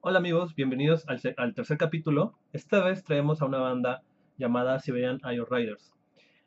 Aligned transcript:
Hola 0.00 0.18
amigos, 0.18 0.54
bienvenidos 0.54 1.08
al, 1.08 1.18
al, 1.38 1.54
tercer 1.54 1.78
capítulo. 1.78 2.34
Esta 2.52 2.84
vez 2.84 3.04
traemos 3.04 3.40
a 3.40 3.46
una 3.46 3.56
banda 3.58 4.02
llamada 4.36 4.80
Siberian 4.80 5.18
Iron 5.32 5.46
Riders. 5.50 5.94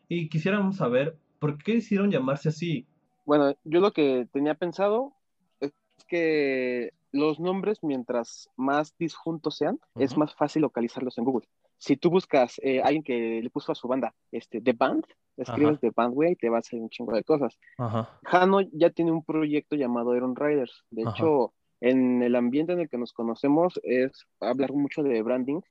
Y 0.07 0.29
quisiéramos 0.29 0.77
saber 0.77 1.17
por 1.39 1.57
qué 1.57 1.73
decidieron 1.75 2.11
llamarse 2.11 2.49
así. 2.49 2.85
Bueno, 3.25 3.55
yo 3.63 3.79
lo 3.79 3.93
que 3.93 4.27
tenía 4.31 4.53
pensado 4.53 5.15
es 5.59 5.71
que 6.07 6.91
los 7.11 7.39
nombres, 7.39 7.79
mientras 7.81 8.51
más 8.55 8.95
disjuntos 8.99 9.57
sean, 9.57 9.79
es 9.95 10.17
más 10.17 10.35
fácil 10.35 10.61
localizarlos 10.61 11.17
en 11.17 11.23
Google. 11.23 11.47
Si 11.81 11.97
tú 11.97 12.11
buscas 12.11 12.59
eh, 12.61 12.79
alguien 12.79 13.01
que 13.01 13.41
le 13.41 13.49
puso 13.49 13.71
a 13.71 13.75
su 13.75 13.87
banda 13.87 14.13
este, 14.31 14.61
The 14.61 14.73
Band, 14.73 15.03
escribes 15.35 15.79
The 15.79 15.89
Band, 15.89 16.13
güey, 16.13 16.33
y 16.33 16.35
te 16.35 16.47
va 16.47 16.59
a 16.59 16.61
salir 16.61 16.83
un 16.83 16.91
chingo 16.91 17.11
de 17.11 17.23
cosas. 17.23 17.57
Ajá. 17.79 18.19
Hano 18.23 18.61
ya 18.71 18.91
tiene 18.91 19.11
un 19.11 19.23
proyecto 19.23 19.75
llamado 19.75 20.15
Iron 20.15 20.35
Riders. 20.35 20.85
De 20.91 21.01
hecho, 21.01 21.55
en 21.79 22.21
el 22.21 22.35
ambiente 22.35 22.73
en 22.73 22.81
el 22.81 22.87
que 22.87 22.99
nos 22.99 23.13
conocemos 23.13 23.79
es 23.81 24.11
hablar 24.39 24.73
mucho 24.73 25.01
de 25.01 25.23
branding 25.23 25.61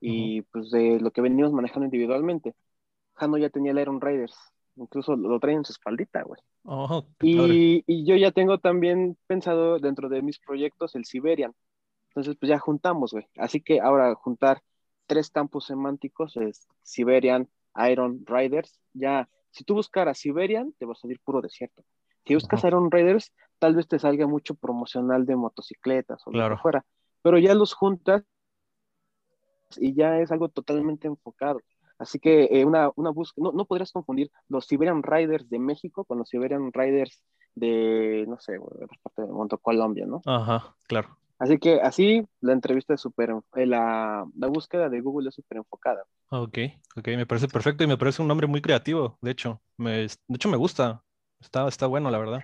y 0.00 0.42
pues 0.42 0.70
de 0.70 1.00
lo 1.00 1.10
que 1.10 1.22
venimos 1.22 1.52
manejando 1.52 1.86
individualmente. 1.86 2.54
Jano 3.14 3.36
ya 3.36 3.50
tenía 3.50 3.72
el 3.72 3.80
Iron 3.80 4.00
Riders, 4.00 4.36
incluso 4.76 5.16
lo 5.16 5.40
trae 5.40 5.54
en 5.54 5.64
su 5.64 5.72
espaldita, 5.72 6.22
güey. 6.22 6.40
Oh, 6.62 7.04
y, 7.20 7.82
y, 7.84 8.04
yo 8.04 8.14
ya 8.14 8.30
tengo 8.30 8.58
también 8.58 9.16
pensado 9.26 9.80
dentro 9.80 10.08
de 10.08 10.22
mis 10.22 10.38
proyectos 10.38 10.94
el 10.94 11.04
Siberian. 11.04 11.52
Entonces, 12.10 12.36
pues 12.38 12.48
ya 12.48 12.60
juntamos, 12.60 13.12
güey. 13.12 13.26
Así 13.36 13.60
que 13.60 13.80
ahora 13.80 14.14
juntar 14.14 14.62
tres 15.08 15.30
campos 15.30 15.66
semánticos 15.66 16.36
es 16.36 16.68
Siberian, 16.82 17.48
Iron 17.90 18.22
Riders. 18.26 18.78
Ya, 18.92 19.28
si 19.50 19.64
tú 19.64 19.74
buscaras 19.74 20.18
Siberian, 20.18 20.72
te 20.78 20.86
va 20.86 20.92
a 20.92 20.96
salir 20.96 21.18
puro 21.18 21.40
desierto. 21.40 21.82
Si 22.24 22.34
buscas 22.34 22.62
Iron 22.64 22.90
Riders, 22.90 23.32
tal 23.58 23.74
vez 23.74 23.88
te 23.88 23.98
salga 23.98 24.26
mucho 24.26 24.54
promocional 24.54 25.26
de 25.26 25.34
motocicletas 25.34 26.22
o 26.26 26.30
lo 26.30 26.48
que 26.50 26.56
fuera. 26.58 26.84
Pero 27.22 27.38
ya 27.38 27.54
los 27.54 27.74
juntas 27.74 28.22
y 29.76 29.94
ya 29.94 30.18
es 30.20 30.30
algo 30.30 30.48
totalmente 30.48 31.08
enfocado. 31.08 31.60
Así 31.98 32.20
que 32.20 32.44
eh, 32.44 32.64
una, 32.64 32.90
una 32.94 33.10
búsqueda, 33.10 33.50
no, 33.52 33.64
podrías 33.64 33.90
confundir 33.90 34.30
los 34.48 34.66
Siberian 34.66 35.02
Riders 35.02 35.48
de 35.50 35.58
México 35.58 36.04
con 36.04 36.18
los 36.18 36.28
Siberian 36.28 36.70
Riders 36.72 37.24
de, 37.54 38.24
no 38.28 38.38
sé, 38.38 38.52
de 38.52 38.86
parte 39.02 39.22
de 39.22 39.58
Colombia, 39.60 40.06
¿no? 40.06 40.22
Ajá, 40.26 40.76
claro. 40.86 41.18
Así 41.38 41.58
que 41.58 41.80
así 41.80 42.26
la 42.40 42.52
entrevista 42.52 42.94
es 42.94 43.00
súper, 43.00 43.30
eh, 43.54 43.66
la, 43.66 44.26
la, 44.36 44.46
búsqueda 44.48 44.88
de 44.88 45.00
Google 45.00 45.28
es 45.28 45.36
súper 45.36 45.58
enfocada. 45.58 46.02
Ok, 46.30 46.58
ok, 46.96 47.08
me 47.08 47.26
parece 47.26 47.46
perfecto 47.46 47.84
y 47.84 47.86
me 47.86 47.96
parece 47.96 48.22
un 48.22 48.28
nombre 48.28 48.48
muy 48.48 48.60
creativo, 48.60 49.18
de 49.20 49.30
hecho, 49.30 49.62
me, 49.76 49.98
de 49.98 50.08
hecho 50.30 50.48
me 50.48 50.56
gusta, 50.56 51.04
está, 51.40 51.68
está 51.68 51.86
bueno, 51.86 52.10
la 52.10 52.18
verdad. 52.18 52.40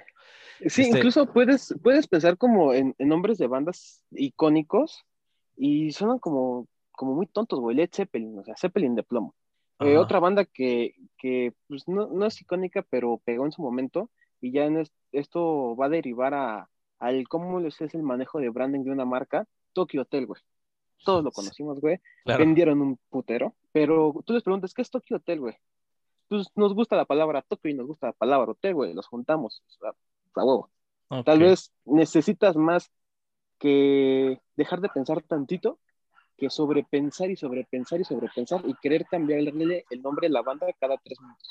Sí, 0.60 0.82
este 0.82 0.98
incluso 0.98 1.26
puedes, 1.32 1.74
puedes 1.82 2.06
pensar 2.06 2.38
como 2.38 2.72
en, 2.72 2.94
en, 2.98 3.08
nombres 3.08 3.38
de 3.38 3.48
bandas 3.48 4.02
icónicos 4.12 5.04
y 5.56 5.90
suenan 5.90 6.20
como, 6.20 6.68
como 6.92 7.14
muy 7.14 7.26
tontos, 7.26 7.58
güey, 7.58 7.76
Led 7.76 7.90
Zeppelin, 7.92 8.38
o 8.38 8.44
sea, 8.44 8.56
Zeppelin 8.56 8.94
de 8.94 9.02
plomo. 9.02 9.34
Eh, 9.80 9.98
otra 9.98 10.20
banda 10.20 10.44
que, 10.44 10.94
que 11.18 11.52
pues, 11.66 11.88
no, 11.88 12.06
no, 12.06 12.26
es 12.26 12.40
icónica, 12.40 12.86
pero 12.88 13.20
pegó 13.24 13.44
en 13.44 13.50
su 13.50 13.60
momento, 13.60 14.08
y 14.40 14.52
ya 14.52 14.66
en 14.66 14.86
esto 15.10 15.74
va 15.76 15.86
a 15.86 15.90
derivar 15.90 16.32
a, 16.32 16.70
al 16.98 17.28
cómo 17.28 17.60
es 17.60 17.80
el 17.80 18.02
manejo 18.02 18.38
de 18.40 18.50
branding 18.50 18.84
de 18.84 18.90
una 18.90 19.04
marca, 19.04 19.46
Tokyo 19.72 20.02
Hotel, 20.02 20.26
güey. 20.26 20.40
Todos 21.04 21.24
lo 21.24 21.30
conocimos, 21.32 21.80
güey. 21.80 21.98
Vendieron 22.24 22.80
un 22.80 22.98
putero, 23.10 23.54
pero 23.72 24.14
tú 24.24 24.32
les 24.32 24.42
preguntas, 24.42 24.74
¿qué 24.74 24.82
es 24.82 24.90
Tokyo 24.90 25.16
Hotel, 25.16 25.40
güey? 25.40 25.56
Pues 26.28 26.48
nos 26.54 26.74
gusta 26.74 26.96
la 26.96 27.04
palabra 27.04 27.42
Tokyo 27.42 27.70
y 27.70 27.74
nos 27.74 27.86
gusta 27.86 28.08
la 28.08 28.12
palabra 28.12 28.52
hotel, 28.52 28.74
güey. 28.74 28.94
Los 28.94 29.06
juntamos, 29.06 29.62
a 29.82 30.44
huevo. 30.44 30.70
Tal 31.24 31.38
vez 31.38 31.72
necesitas 31.84 32.56
más 32.56 32.90
que 33.58 34.40
dejar 34.56 34.80
de 34.80 34.88
pensar 34.88 35.22
tantito 35.22 35.78
que 36.36 36.50
sobrepensar 36.50 37.30
y 37.30 37.36
sobrepensar 37.36 38.00
y 38.00 38.04
sobrepensar 38.04 38.62
y 38.66 38.74
querer 38.74 39.06
cambiarle 39.06 39.84
el 39.90 40.02
nombre 40.02 40.28
de 40.28 40.32
la 40.32 40.42
banda 40.42 40.66
cada 40.80 40.96
tres 40.98 41.20
minutos. 41.20 41.48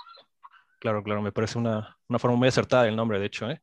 Claro, 0.79 1.01
claro, 1.01 1.21
me 1.21 1.31
parece 1.31 1.57
una, 1.57 1.97
una 2.09 2.19
forma 2.19 2.35
muy 2.35 2.49
acertada 2.49 2.83
del 2.83 2.95
nombre, 2.95 3.19
de 3.19 3.25
hecho. 3.25 3.49
¿eh? 3.49 3.61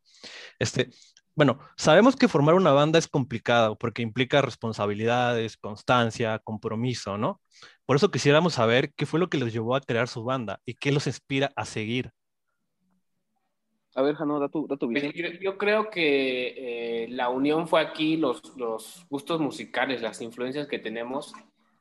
Este, 0.59 0.89
bueno, 1.35 1.59
sabemos 1.77 2.17
que 2.17 2.29
formar 2.29 2.55
una 2.55 2.73
banda 2.73 2.99
es 2.99 3.09
complicado 3.09 3.77
porque 3.79 4.03
implica 4.03 4.43
responsabilidades, 4.43 5.57
constancia, 5.57 6.39
compromiso, 6.41 7.19
¿no? 7.19 7.41
Por 7.87 7.97
eso 7.97 8.11
quisiéramos 8.11 8.55
saber 8.55 8.93
qué 8.95 9.07
fue 9.07 9.21
lo 9.21 9.29
que 9.29 9.39
los 9.39 9.53
llevó 9.53 9.75
a 9.75 9.81
crear 9.81 10.09
su 10.09 10.25
banda 10.25 10.61
y 10.65 10.75
qué 10.75 10.93
los 10.93 11.07
inspira 11.07 11.51
a 11.57 11.65
seguir. 11.65 12.13
A 13.95 14.03
ver, 14.03 14.15
Jano, 14.15 14.39
da 14.39 14.49
tu, 14.49 14.67
da 14.69 14.77
tu 14.77 14.87
visión. 14.87 15.13
Yo, 15.41 15.59
creo 15.59 15.91
que 15.91 17.05
eh, 17.05 17.09
la 17.09 17.29
unión 17.29 17.67
fue 17.67 17.81
aquí, 17.81 18.17
los, 18.17 18.57
los, 18.57 19.05
gustos 19.11 19.41
musicales, 19.41 20.01
las 20.01 20.21
influencias 20.21 20.69
que 20.69 20.79
tenemos, 20.79 21.33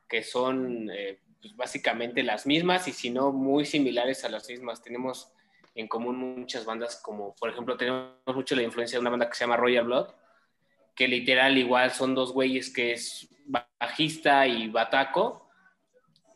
que 0.08 0.24
son 0.24 0.90
eh, 0.90 1.20
pues 1.40 1.54
básicamente 1.56 2.22
las 2.24 2.46
mismas 2.46 2.88
y 2.88 2.92
si 2.92 3.10
no 3.10 3.30
muy 3.30 3.64
similares 3.64 4.24
a 4.24 4.28
las 4.28 4.48
mismas. 4.48 4.82
Tenemos 4.82 5.32
en 5.80 5.88
común 5.88 6.38
muchas 6.38 6.64
bandas 6.64 7.00
como, 7.02 7.34
por 7.36 7.50
ejemplo, 7.50 7.76
tenemos 7.76 8.12
mucho 8.26 8.54
la 8.54 8.62
influencia 8.62 8.96
de 8.96 9.00
una 9.00 9.10
banda 9.10 9.28
que 9.28 9.34
se 9.34 9.44
llama 9.44 9.56
Royal 9.56 9.86
Blood, 9.86 10.08
que 10.94 11.08
literal 11.08 11.56
igual 11.58 11.90
son 11.90 12.14
dos 12.14 12.32
güeyes 12.32 12.72
que 12.72 12.92
es 12.92 13.28
bajista 13.46 14.46
y 14.46 14.68
bataco, 14.68 15.48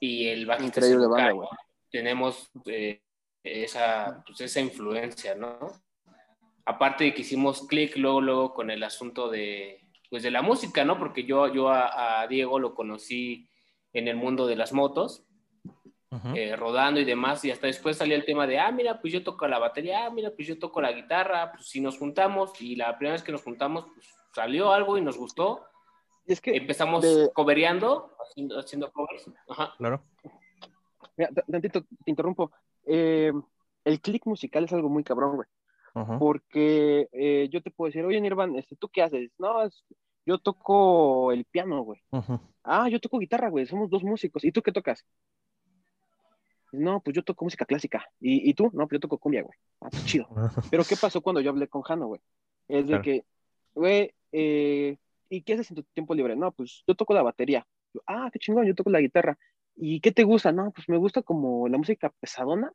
y 0.01 0.29
el 0.29 0.47
bajista 0.47 0.81
Increíble 0.81 1.07
banda, 1.07 1.49
Tenemos 1.91 2.51
eh, 2.67 3.01
esa, 3.43 4.23
pues 4.27 4.41
esa 4.41 4.61
influencia, 4.61 5.35
¿no? 5.35 5.59
Aparte 6.65 7.05
de 7.05 7.15
que 7.15 7.23
hicimos 7.23 7.67
clic 7.67 7.97
luego, 7.97 8.21
luego 8.21 8.55
con 8.55 8.71
el 8.71 8.83
asunto 8.83 9.29
de, 9.29 9.85
pues 10.11 10.23
de 10.23 10.31
la 10.31 10.43
música, 10.43 10.85
¿no? 10.85 10.99
Porque 10.99 11.25
yo, 11.25 11.53
yo 11.53 11.69
a, 11.71 12.27
Diego 12.29 12.59
lo 12.59 12.75
conocí 12.75 13.49
en 13.93 14.09
el 14.09 14.17
mundo 14.17 14.47
de 14.47 14.57
las 14.57 14.73
motos, 14.73 15.25
eh, 16.35 16.57
rodando 16.57 17.01
y 17.01 17.05
demás, 17.05 17.45
y 17.45 17.51
hasta 17.51 17.67
después 17.67 17.97
salió 17.97 18.15
el 18.15 18.25
tema 18.25 18.47
de, 18.47 18.59
ah, 18.59 18.71
mira, 18.71 19.01
pues 19.01 19.13
yo 19.13 19.23
toco 19.23 19.47
la 19.49 19.59
batería, 19.59 20.07
ah, 20.07 20.11
mira, 20.11 20.31
pues 20.31 20.47
yo 20.49 20.59
toco 20.59 20.81
la 20.81 20.93
guitarra, 20.93 21.53
pues 21.53 21.67
si 21.69 21.81
nos 21.81 21.99
juntamos, 21.99 22.61
y 22.61 22.77
la 22.77 22.97
primera 22.97 23.15
vez 23.15 23.23
que 23.23 23.33
nos 23.33 23.43
juntamos, 23.43 23.87
pues 23.95 24.09
salió 24.35 24.73
algo 24.73 24.99
y 24.99 25.03
nos 25.03 25.17
gustó. 25.17 25.65
Y 26.27 26.33
es 26.33 26.41
que 26.41 26.57
empezamos 26.57 27.03
de... 27.03 27.31
cobereando, 27.33 28.17
haciendo, 28.19 28.59
haciendo 28.59 28.93
covers. 28.93 29.31
Ajá. 29.49 29.75
Claro. 29.79 30.03
Mira, 31.17 31.31
tantito, 31.51 31.83
te 31.83 32.11
interrumpo. 32.11 32.51
Eh, 32.87 33.33
el 33.85 34.01
click 34.01 34.27
musical 34.27 34.65
es 34.65 34.73
algo 34.73 34.89
muy 34.89 35.05
cabrón, 35.05 35.37
güey. 35.37 35.49
Porque 36.19 37.09
eh, 37.13 37.49
yo 37.53 37.63
te 37.63 37.71
puedo 37.71 37.89
decir, 37.89 38.05
oye, 38.05 38.21
Nirvan, 38.21 38.57
este, 38.57 38.75
¿tú 38.75 38.89
qué 38.89 39.03
haces? 39.03 39.31
No, 39.39 39.61
yo 40.27 40.39
toco 40.39 41.31
el 41.31 41.45
piano, 41.45 41.83
güey. 41.83 42.01
Ah, 42.65 42.89
yo 42.89 42.99
toco 42.99 43.19
guitarra, 43.19 43.49
güey. 43.49 43.67
Somos 43.67 43.91
dos 43.91 44.03
músicos. 44.03 44.43
¿Y 44.45 44.51
tú 44.51 44.61
qué 44.61 44.73
tocas? 44.73 45.05
No, 46.79 47.01
pues 47.01 47.15
yo 47.15 47.23
toco 47.23 47.45
música 47.45 47.65
clásica. 47.65 48.07
¿Y, 48.21 48.53
tú? 48.55 48.71
No, 48.73 48.87
pues 48.87 48.97
yo 48.97 49.01
toco 49.01 49.19
cumbia, 49.19 49.43
güey. 49.43 49.57
Ah, 49.81 49.89
pues 49.91 50.05
chido. 50.05 50.27
Pero 50.71 50.85
¿qué 50.85 50.97
pasó 50.97 51.21
cuando 51.21 51.41
yo 51.41 51.51
hablé 51.51 51.69
con 51.69 51.83
Jano, 51.83 52.07
güey? 52.07 52.21
Es 52.69 52.87
de 52.87 53.01
que, 53.03 53.25
güey, 53.75 54.13
eh, 54.33 54.97
¿y 55.29 55.43
qué 55.43 55.55
haces 55.55 55.71
en 55.71 55.77
tu 55.77 55.83
tiempo 55.83 56.15
libre? 56.15 56.37
No, 56.37 56.53
pues 56.53 56.83
yo 56.87 56.95
toco 56.95 57.15
la 57.15 57.23
batería. 57.23 57.67
ah, 58.07 58.31
qué 58.33 58.39
chingón, 58.39 58.67
yo 58.67 58.75
toco 58.75 58.91
la 58.91 59.01
guitarra. 59.01 59.39
¿Y 59.77 60.01
qué 60.01 60.13
te 60.13 60.25
gusta? 60.25 60.53
No, 60.53 60.71
pues 60.73 60.89
me 60.89 60.97
gusta 60.97 61.23
como 61.23 61.69
la 61.69 61.79
música 61.79 62.13
pesadona, 62.21 62.73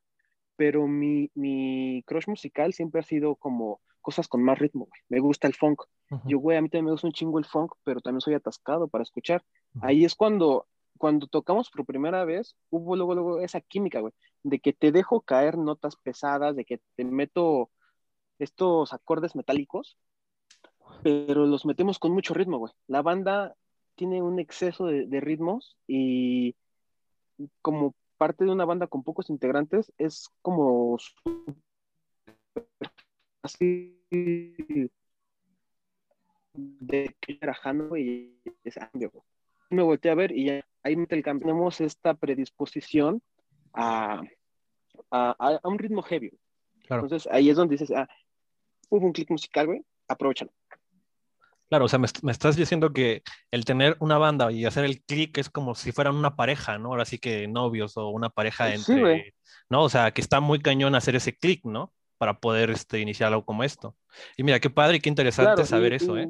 pero 0.56 0.86
mi, 0.86 1.30
mi 1.34 2.02
crush 2.06 2.28
musical 2.28 2.72
siempre 2.72 3.00
ha 3.00 3.04
sido 3.04 3.36
como 3.36 3.80
cosas 4.00 4.28
con 4.28 4.42
más 4.42 4.58
ritmo, 4.58 4.86
güey. 4.86 5.00
Me 5.08 5.20
gusta 5.20 5.46
el 5.46 5.54
funk. 5.54 5.82
Yo, 6.24 6.38
güey, 6.38 6.56
a 6.56 6.60
mí 6.60 6.68
también 6.68 6.86
me 6.86 6.90
gusta 6.92 7.06
un 7.06 7.12
chingo 7.12 7.38
el 7.38 7.44
funk, 7.44 7.72
pero 7.84 8.00
también 8.00 8.20
soy 8.20 8.34
atascado 8.34 8.88
para 8.88 9.02
escuchar. 9.02 9.44
Ahí 9.80 10.04
es 10.04 10.14
cuando, 10.14 10.66
cuando 10.98 11.26
tocamos 11.26 11.70
por 11.70 11.86
primera 11.86 12.24
vez, 12.24 12.56
hubo 12.70 12.96
luego, 12.96 13.14
luego 13.14 13.40
esa 13.40 13.60
química, 13.60 14.00
güey, 14.00 14.12
de 14.42 14.60
que 14.60 14.72
te 14.72 14.92
dejo 14.92 15.22
caer 15.22 15.58
notas 15.58 15.96
pesadas, 15.96 16.56
de 16.56 16.64
que 16.64 16.80
te 16.96 17.04
meto 17.04 17.70
estos 18.38 18.92
acordes 18.92 19.34
metálicos, 19.36 19.98
pero 21.02 21.46
los 21.46 21.64
metemos 21.66 21.98
con 21.98 22.12
mucho 22.12 22.34
ritmo, 22.34 22.58
güey. 22.58 22.72
La 22.86 23.02
banda 23.02 23.54
tiene 23.94 24.22
un 24.22 24.38
exceso 24.38 24.86
de, 24.86 25.20
ritmos 25.20 25.76
y 25.86 26.56
como 27.62 27.94
parte 28.18 28.44
de 28.44 28.50
una 28.50 28.64
banda 28.64 28.86
con 28.86 29.02
pocos 29.02 29.30
integrantes, 29.30 29.92
es 29.98 30.28
como 30.42 30.98
así 33.42 33.98
de 36.54 37.16
que 37.20 37.38
era 37.40 37.54
Jano 37.54 37.96
y 37.96 38.40
me 39.70 39.82
volteé 39.82 40.10
a 40.10 40.14
ver 40.14 40.32
y 40.32 40.46
ya, 40.46 40.64
ahí 40.82 40.96
tenemos 41.06 41.80
esta 41.80 42.14
predisposición 42.14 43.22
a, 43.74 44.22
a, 45.10 45.60
un 45.64 45.78
ritmo 45.78 46.02
heavy. 46.02 46.32
Entonces 46.88 47.28
ahí 47.30 47.50
es 47.50 47.56
donde 47.56 47.74
dices, 47.76 47.90
ah, 47.96 48.08
hubo 48.88 49.06
un 49.06 49.12
clic 49.12 49.30
musical, 49.30 49.66
güey, 49.66 49.84
aprovechalo. 50.08 50.52
Claro, 51.68 51.84
o 51.84 51.88
sea, 51.88 52.00
me, 52.00 52.06
estás 52.32 52.56
diciendo 52.56 52.92
que 52.92 53.22
el 53.52 53.64
tener 53.64 53.96
una 54.00 54.18
banda 54.18 54.50
y 54.50 54.64
hacer 54.64 54.84
el 54.84 55.02
click 55.02 55.38
es 55.38 55.48
como 55.48 55.76
si 55.76 55.92
fueran 55.92 56.16
una 56.16 56.34
pareja, 56.34 56.78
¿no? 56.78 56.88
Ahora 56.88 57.04
sí 57.04 57.18
que 57.18 57.46
novios 57.46 57.96
o 57.96 58.08
una 58.08 58.28
pareja 58.28 58.74
entre, 58.74 59.34
¿no? 59.68 59.84
O 59.84 59.88
sea, 59.88 60.10
que 60.10 60.20
está 60.20 60.40
muy 60.40 60.58
cañón 60.58 60.96
hacer 60.96 61.14
ese 61.14 61.36
click, 61.36 61.64
¿no? 61.64 61.94
Para 62.18 62.40
poder 62.40 62.70
este, 62.70 62.98
iniciar 62.98 63.28
algo 63.28 63.44
como 63.44 63.62
esto. 63.62 63.96
Y 64.36 64.42
mira, 64.42 64.58
qué 64.58 64.68
padre 64.68 64.96
y 64.96 65.00
qué 65.00 65.08
interesante 65.08 65.64
saber 65.64 65.92
eso, 65.92 66.18
¿eh? 66.18 66.28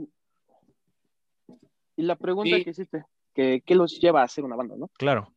Y 1.96 2.02
la 2.02 2.16
pregunta 2.16 2.56
que 2.62 2.70
hiciste, 2.70 3.04
que, 3.34 3.62
¿qué 3.64 3.74
los 3.74 3.98
lleva 4.00 4.20
a 4.20 4.24
hacer 4.24 4.44
una 4.44 4.56
banda, 4.56 4.76
no? 4.76 4.88
Claro. 4.98 5.32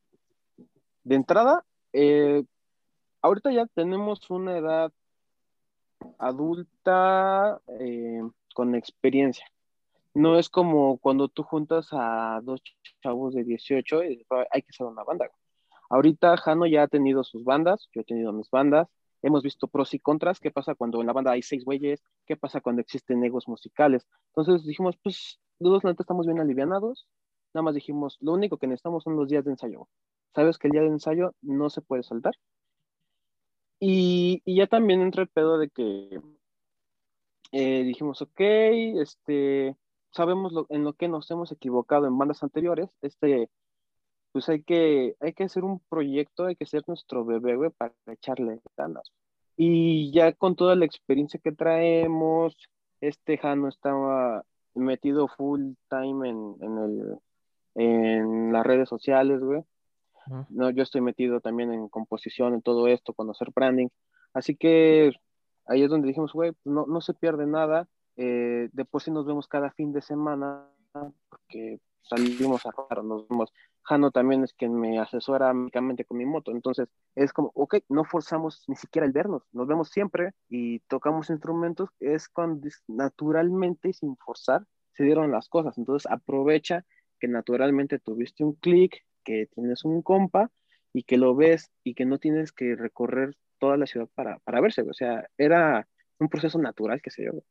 De 1.03 1.15
entrada, 1.15 1.65
eh, 1.91 2.43
ahorita 3.21 3.51
ya 3.51 3.65
tenemos 3.67 4.29
una 4.29 4.57
edad 4.57 4.91
adulta 6.17 7.61
eh, 7.79 8.21
con 8.53 8.75
experiencia. 8.75 9.45
No 10.13 10.37
es 10.37 10.49
como 10.49 10.97
cuando 10.99 11.27
tú 11.27 11.43
juntas 11.43 11.87
a 11.91 12.39
dos 12.43 12.61
chavos 13.01 13.33
de 13.33 13.43
18 13.43 14.03
y 14.03 14.25
hay 14.51 14.61
que 14.61 14.69
hacer 14.69 14.85
una 14.85 15.03
banda. 15.03 15.29
Ahorita 15.89 16.37
Jano 16.37 16.65
ya 16.65 16.83
ha 16.83 16.87
tenido 16.87 17.23
sus 17.23 17.43
bandas, 17.43 17.89
yo 17.93 18.01
he 18.01 18.03
tenido 18.03 18.31
mis 18.31 18.49
bandas, 18.49 18.87
hemos 19.21 19.41
visto 19.43 19.67
pros 19.67 19.93
y 19.93 19.99
contras, 19.99 20.39
qué 20.39 20.51
pasa 20.51 20.75
cuando 20.75 21.01
en 21.01 21.07
la 21.07 21.13
banda 21.13 21.31
hay 21.31 21.41
seis 21.41 21.63
güeyes, 21.65 22.03
qué 22.25 22.35
pasa 22.35 22.61
cuando 22.61 22.81
existen 22.81 23.23
egos 23.23 23.47
musicales. 23.47 24.05
Entonces 24.35 24.65
dijimos, 24.65 24.97
pues, 25.01 25.39
los 25.59 25.81
dos 25.81 25.95
estamos 25.99 26.25
bien 26.25 26.39
alivianados, 26.39 27.07
nada 27.53 27.63
más 27.63 27.75
dijimos, 27.75 28.17
lo 28.21 28.33
único 28.33 28.57
que 28.57 28.67
necesitamos 28.67 29.03
son 29.03 29.15
los 29.15 29.27
días 29.29 29.45
de 29.45 29.51
ensayo. 29.51 29.87
Sabes 30.35 30.57
que 30.57 30.67
el 30.67 30.73
día 30.73 30.81
de 30.81 30.87
ensayo 30.87 31.33
no 31.41 31.69
se 31.69 31.81
puede 31.81 32.03
saltar. 32.03 32.33
Y, 33.79 34.41
ya 34.45 34.67
también 34.67 35.01
entra 35.01 35.23
el 35.23 35.29
pedo 35.29 35.57
de 35.57 35.69
que 35.69 36.19
eh, 37.51 37.83
dijimos, 37.83 38.21
ok, 38.21 38.39
este, 38.39 39.75
sabemos 40.11 40.53
en 40.69 40.83
lo 40.83 40.93
que 40.93 41.07
nos 41.07 41.29
hemos 41.31 41.51
equivocado 41.51 42.07
en 42.07 42.17
bandas 42.17 42.43
anteriores, 42.43 42.89
este, 43.01 43.49
pues 44.31 44.49
hay 44.49 44.63
que, 44.63 45.15
hay 45.19 45.33
que 45.33 45.43
hacer 45.43 45.63
un 45.63 45.79
proyecto, 45.89 46.45
hay 46.45 46.55
que 46.55 46.65
ser 46.65 46.83
nuestro 46.87 47.25
bebé, 47.25 47.55
güey, 47.55 47.71
para 47.71 47.93
echarle 48.07 48.61
ganas. 48.77 49.11
Y 49.57 50.11
ya 50.11 50.33
con 50.33 50.55
toda 50.55 50.75
la 50.75 50.85
experiencia 50.85 51.39
que 51.43 51.51
traemos, 51.51 52.55
este 53.01 53.37
Jano 53.37 53.67
estaba 53.67 54.43
metido 54.75 55.27
full 55.27 55.73
time 55.89 56.29
en, 56.29 56.55
en, 56.61 56.77
el, 56.77 57.19
en 57.75 58.53
las 58.53 58.65
redes 58.65 58.89
sociales, 58.89 59.39
güey. 59.39 59.63
No, 60.49 60.69
yo 60.69 60.83
estoy 60.83 61.01
metido 61.01 61.41
también 61.41 61.73
en 61.73 61.89
composición, 61.89 62.53
en 62.53 62.61
todo 62.61 62.87
esto, 62.87 63.13
conocer 63.13 63.49
branding. 63.53 63.89
Así 64.33 64.55
que 64.55 65.11
ahí 65.65 65.83
es 65.83 65.89
donde 65.89 66.07
dijimos, 66.07 66.33
güey, 66.33 66.53
no, 66.63 66.85
no 66.87 67.01
se 67.01 67.13
pierde 67.13 67.45
nada. 67.45 67.87
Eh, 68.15 68.69
de 68.71 68.85
por 68.85 69.01
sí 69.01 69.11
nos 69.11 69.25
vemos 69.25 69.47
cada 69.47 69.71
fin 69.71 69.91
de 69.91 70.01
semana, 70.01 70.65
porque 71.29 71.79
salimos 72.01 72.65
a 72.65 72.71
rodar, 72.71 73.03
nos 73.03 73.27
vemos. 73.27 73.51
Jano 73.85 74.11
también 74.11 74.43
es 74.45 74.53
quien 74.53 74.79
me 74.79 74.97
asesora 74.99 75.51
únicamente 75.51 76.05
con 76.05 76.17
mi 76.17 76.25
moto. 76.25 76.51
Entonces, 76.51 76.87
es 77.15 77.33
como, 77.33 77.51
ok, 77.53 77.77
no 77.89 78.05
forzamos 78.05 78.63
ni 78.67 78.75
siquiera 78.75 79.05
el 79.05 79.11
vernos, 79.11 79.43
nos 79.51 79.67
vemos 79.67 79.89
siempre 79.89 80.31
y 80.47 80.79
tocamos 80.81 81.29
instrumentos. 81.29 81.89
Es 81.99 82.29
cuando 82.29 82.69
naturalmente 82.87 83.91
sin 83.91 84.15
forzar 84.17 84.65
se 84.93 85.03
dieron 85.03 85.31
las 85.31 85.49
cosas. 85.49 85.77
Entonces, 85.77 86.09
aprovecha 86.09 86.85
que 87.23 87.29
naturalmente 87.29 87.99
tuviste 87.99 88.43
un 88.43 88.51
clic, 88.55 89.05
que 89.23 89.47
tienes 89.55 89.85
un 89.85 90.01
compa 90.01 90.51
y 90.91 91.03
que 91.03 91.15
lo 91.15 91.33
ves 91.33 91.71
y 91.81 91.93
que 91.93 92.03
no 92.03 92.17
tienes 92.19 92.51
que 92.51 92.75
recorrer 92.75 93.37
toda 93.59 93.77
la 93.77 93.85
ciudad 93.85 94.09
para, 94.13 94.39
para 94.39 94.59
verse. 94.59 94.81
O 94.81 94.93
sea, 94.93 95.29
era 95.37 95.87
un 96.19 96.27
proceso 96.27 96.59
natural 96.59 97.01
que 97.01 97.11
se 97.11 97.21
dio. 97.21 97.41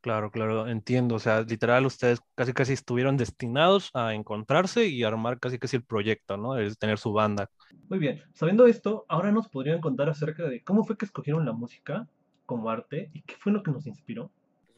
Claro, 0.00 0.30
claro, 0.30 0.68
entiendo. 0.68 1.16
O 1.16 1.18
sea, 1.18 1.42
literal, 1.42 1.84
ustedes 1.86 2.20
casi 2.36 2.52
casi 2.52 2.74
estuvieron 2.74 3.16
destinados 3.16 3.90
a 3.94 4.14
encontrarse 4.14 4.86
y 4.86 5.02
armar 5.02 5.40
casi 5.40 5.58
casi 5.58 5.78
el 5.78 5.84
proyecto, 5.84 6.36
¿no? 6.36 6.56
Es 6.56 6.78
tener 6.78 6.98
su 6.98 7.12
banda. 7.12 7.50
Muy 7.88 7.98
bien, 7.98 8.22
sabiendo 8.32 8.68
esto, 8.68 9.06
ahora 9.08 9.32
nos 9.32 9.48
podrían 9.48 9.80
contar 9.80 10.08
acerca 10.08 10.44
de 10.44 10.62
cómo 10.62 10.84
fue 10.84 10.96
que 10.96 11.04
escogieron 11.04 11.44
la 11.44 11.52
música 11.52 12.08
como 12.46 12.70
arte 12.70 13.10
y 13.12 13.22
qué 13.22 13.34
fue 13.34 13.50
lo 13.50 13.64
que 13.64 13.72
nos 13.72 13.88
inspiró. 13.88 14.30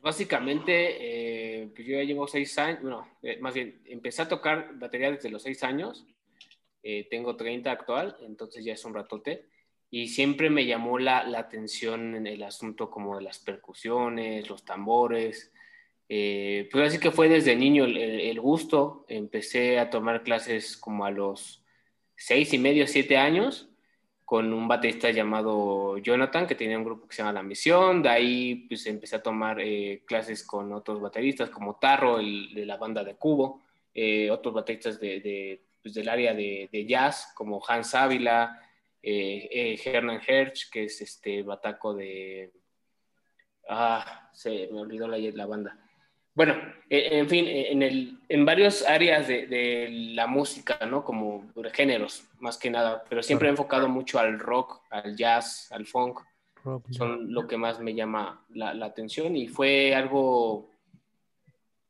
Básicamente, 0.02 0.96
eh, 1.62 1.68
pues 1.72 1.86
yo 1.86 1.94
ya 1.96 2.02
llevo 2.02 2.26
seis 2.26 2.58
años, 2.58 2.82
bueno, 2.82 3.06
eh, 3.22 3.38
más 3.40 3.54
bien, 3.54 3.80
empecé 3.84 4.22
a 4.22 4.28
tocar 4.28 4.76
batería 4.76 5.12
desde 5.12 5.30
los 5.30 5.44
seis 5.44 5.62
años, 5.62 6.04
eh, 6.82 7.06
tengo 7.08 7.36
30 7.36 7.70
actual, 7.70 8.16
entonces 8.22 8.64
ya 8.64 8.72
es 8.72 8.84
un 8.84 8.94
ratote 8.94 9.46
y 9.90 10.08
siempre 10.08 10.50
me 10.50 10.66
llamó 10.66 10.98
la, 10.98 11.18
atención 11.38 12.16
en 12.16 12.26
el 12.26 12.42
asunto 12.42 12.90
como 12.90 13.16
de 13.16 13.22
las 13.22 13.38
percusiones, 13.38 14.50
los 14.50 14.64
tambores. 14.64 15.52
Pues 16.08 16.88
así 16.88 16.98
que 16.98 17.10
fue 17.12 17.28
desde 17.28 17.54
niño 17.54 17.84
el, 17.84 17.96
el, 17.96 18.40
gusto. 18.40 19.06
Empecé 19.08 19.78
a 19.78 19.88
tomar 19.90 20.24
clases 20.24 20.76
como 20.76 21.04
a 21.04 21.10
los 21.10 21.64
seis 22.16 22.52
y 22.52 22.58
medio, 22.58 22.86
siete 22.86 23.16
años 23.16 23.71
con 24.32 24.50
un 24.50 24.66
baterista 24.66 25.10
llamado 25.10 25.98
Jonathan, 25.98 26.46
que 26.46 26.54
tenía 26.54 26.78
un 26.78 26.84
grupo 26.84 27.06
que 27.06 27.14
se 27.14 27.20
llama 27.20 27.34
La 27.34 27.42
Misión. 27.42 28.02
De 28.02 28.08
ahí 28.08 28.54
pues 28.66 28.86
empecé 28.86 29.16
a 29.16 29.22
tomar 29.22 29.60
eh, 29.60 30.04
clases 30.06 30.42
con 30.42 30.72
otros 30.72 31.02
bateristas 31.02 31.50
como 31.50 31.76
Tarro, 31.76 32.18
el, 32.18 32.54
de 32.54 32.64
la 32.64 32.78
banda 32.78 33.04
de 33.04 33.16
Cubo, 33.16 33.60
eh, 33.92 34.30
otros 34.30 34.54
bateristas 34.54 34.98
de, 34.98 35.62
pues, 35.82 35.92
del 35.92 36.08
área 36.08 36.32
de, 36.32 36.66
de, 36.72 36.86
jazz 36.86 37.30
como 37.36 37.62
Hans 37.68 37.94
Ávila, 37.94 38.58
eh, 39.02 39.50
eh, 39.52 39.78
Hernan 39.84 40.22
Herch, 40.26 40.70
que 40.70 40.84
es 40.84 41.02
este 41.02 41.42
bataco 41.42 41.92
de... 41.92 42.54
Ah, 43.68 44.30
se 44.32 44.66
me 44.72 44.80
olvidó 44.80 45.08
la, 45.08 45.18
la 45.18 45.44
banda. 45.44 45.78
Bueno, 46.34 46.54
eh, 46.88 47.08
en 47.12 47.28
fin, 47.28 47.44
en, 47.46 47.82
el, 47.82 48.18
en 48.28 48.44
varias 48.44 48.86
áreas 48.86 49.28
de, 49.28 49.46
de, 49.46 49.88
la 50.14 50.26
música, 50.26 50.78
¿no? 50.86 51.04
Como 51.04 51.44
géneros, 51.72 52.24
más 52.40 52.56
que 52.56 52.70
nada, 52.70 53.04
pero 53.08 53.22
siempre 53.22 53.48
he 53.48 53.50
enfocado 53.50 53.88
mucho 53.88 54.18
al 54.18 54.38
rock, 54.38 54.80
al 54.90 55.16
jazz, 55.16 55.70
al 55.72 55.86
funk. 55.86 56.20
Son 56.90 57.32
lo 57.32 57.46
que 57.48 57.56
más 57.56 57.80
me 57.80 57.94
llama 57.94 58.46
la, 58.50 58.72
la 58.72 58.86
atención 58.86 59.34
y 59.34 59.48
fue 59.48 59.94
algo, 59.94 60.70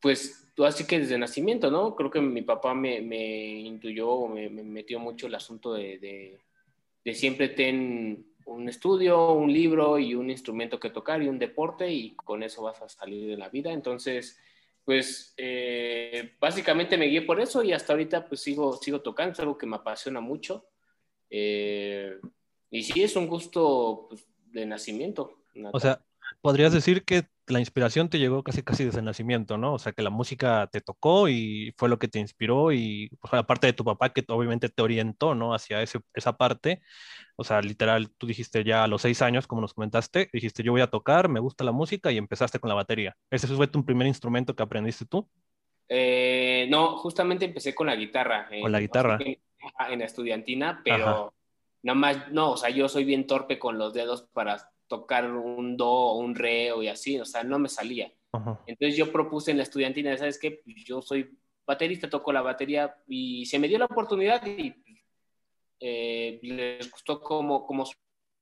pues, 0.01 0.51
así 0.65 0.87
que 0.87 1.01
desde 1.01 1.19
nacimiento, 1.19 1.71
¿no? 1.71 1.95
Creo 1.95 2.11
que 2.11 2.21
mi 2.21 2.43
papá 2.43 2.75
me, 2.75 3.03
me 3.03 3.61
intuyó, 3.61 4.27
me, 4.29 4.49
me 4.49 4.63
metió 4.63 4.99
mucho 4.99 5.27
el 5.27 5.35
asunto 5.35 5.75
de 5.75 6.39
de 7.05 7.15
siempre 7.15 7.49
ten 7.49 8.27
un 8.47 8.69
estudio, 8.69 9.33
un 9.33 9.53
libro 9.53 9.99
y 9.99 10.15
un 10.15 10.31
instrumento 10.31 10.79
que 10.79 10.91
tocar 10.91 11.23
y 11.23 11.29
un 11.29 11.39
deporte 11.39 11.91
y 11.91 12.15
con 12.17 12.43
eso 12.43 12.63
vas 12.63 12.81
a 12.83 12.89
salir 12.89 13.29
de 13.29 13.37
la 13.37 13.49
vida. 13.49 13.73
Entonces, 13.73 14.39
pues 14.85 15.35
eh, 15.37 16.35
básicamente 16.41 16.97
me 16.97 17.07
guié 17.07 17.23
por 17.23 17.41
eso 17.41 17.63
y 17.63 17.73
hasta 17.73 17.93
ahorita 17.93 18.27
pues 18.27 18.41
sigo, 18.41 18.77
sigo 18.77 19.01
tocando, 19.01 19.33
es 19.33 19.41
algo 19.41 19.59
que 19.59 19.67
me 19.67 19.77
apasiona 19.77 20.21
mucho. 20.21 20.67
Eh, 21.31 22.19
y 22.71 22.83
sí, 22.83 23.03
es 23.03 23.17
un 23.17 23.27
gusto 23.27 24.07
pues, 24.09 24.27
de 24.47 24.67
nacimiento. 24.67 25.45
O 25.73 25.81
sea, 25.81 26.03
podrías 26.41 26.73
decir 26.73 27.05
que 27.05 27.29
la 27.47 27.59
inspiración 27.59 28.09
te 28.09 28.19
llegó 28.19 28.43
casi 28.43 28.63
casi 28.63 28.85
desde 28.85 29.01
el 29.01 29.05
nacimiento, 29.05 29.59
¿no? 29.59 29.75
O 29.75 29.79
sea, 29.79 29.93
que 29.93 30.03
la 30.03 30.11
música 30.11 30.69
te 30.71 30.81
tocó 30.81 31.29
y 31.29 31.75
fue 31.77 31.89
lo 31.89 31.99
que 31.99 32.09
te 32.09 32.19
inspiró 32.19 32.73
y 32.73 33.11
aparte 33.31 33.67
de 33.67 33.73
tu 33.73 33.85
papá 33.85 34.13
que 34.13 34.25
obviamente 34.29 34.69
te 34.69 34.83
orientó, 34.83 35.35
¿no? 35.35 35.55
Hacia 35.55 35.83
ese, 35.83 36.01
esa 36.15 36.37
parte. 36.37 36.83
O 37.37 37.45
sea, 37.45 37.61
literal, 37.61 38.11
tú 38.17 38.27
dijiste 38.27 38.63
ya 38.65 38.85
a 38.85 38.89
los 38.89 39.03
seis 39.03 39.23
años, 39.23 39.47
como 39.47 39.61
nos 39.61 39.75
comentaste, 39.75 40.31
dijiste 40.33 40.63
yo 40.63 40.73
voy 40.73 40.83
a 40.83 40.91
tocar, 40.91 41.29
me 41.29 41.41
gusta 41.41 41.65
la 41.65 41.73
música 41.73 42.13
y 42.13 42.19
empezaste 42.19 42.59
con 42.59 42.69
la 42.69 42.75
batería. 42.75 43.17
¿Ese 43.31 43.49
fue 43.49 43.67
tu 43.67 43.85
primer 43.85 44.07
instrumento 44.07 44.55
que 44.55 44.63
aprendiste 44.63 45.07
tú? 45.07 45.29
Eh, 45.89 46.67
no, 46.71 46.97
justamente 46.99 47.45
empecé 47.45 47.75
con 47.75 47.87
la 47.87 47.97
guitarra. 47.97 48.49
Con 48.61 48.73
la 48.73 48.81
guitarra. 48.81 49.19
En, 49.21 49.99
la 49.99 50.05
estudiantina, 50.05 50.81
pero 50.85 51.35
nada 51.83 51.99
más, 51.99 52.33
no, 52.33 52.53
o 52.53 52.57
sea, 52.57 52.71
yo 52.71 52.89
soy 52.89 53.05
bien 53.05 53.27
torpe 53.27 53.59
con 53.59 53.79
los 53.79 53.93
dedos 53.95 54.23
para 54.33 54.72
tocar 54.93 55.25
un 55.33 55.75
do 55.75 55.89
o 55.89 56.19
un 56.19 56.35
re 56.35 56.71
o 56.71 56.83
y 56.83 56.89
así, 56.89 57.19
o 57.19 57.25
sea, 57.25 57.43
no 57.43 57.59
me 57.59 57.71
salía. 57.71 58.13
Entonces 58.67 58.95
yo 58.95 59.11
propuse 59.11 59.51
en 59.51 59.57
la 59.57 59.63
estudiantina, 59.63 60.15
¿sabes 60.19 60.39
qué? 60.39 60.51
Pues 60.63 60.85
yo 60.85 61.01
soy 61.01 61.39
baterista, 61.67 62.11
toco 62.11 62.31
la 62.31 62.43
batería 62.43 62.95
y 63.09 63.47
se 63.47 63.59
me 63.59 63.69
dio 63.69 63.79
la 63.79 63.87
oportunidad 63.87 64.47
y 64.47 64.75
eh, 65.81 66.39
les 66.43 66.91
gustó 66.91 67.23
cómo, 67.23 67.65
cómo 67.65 67.87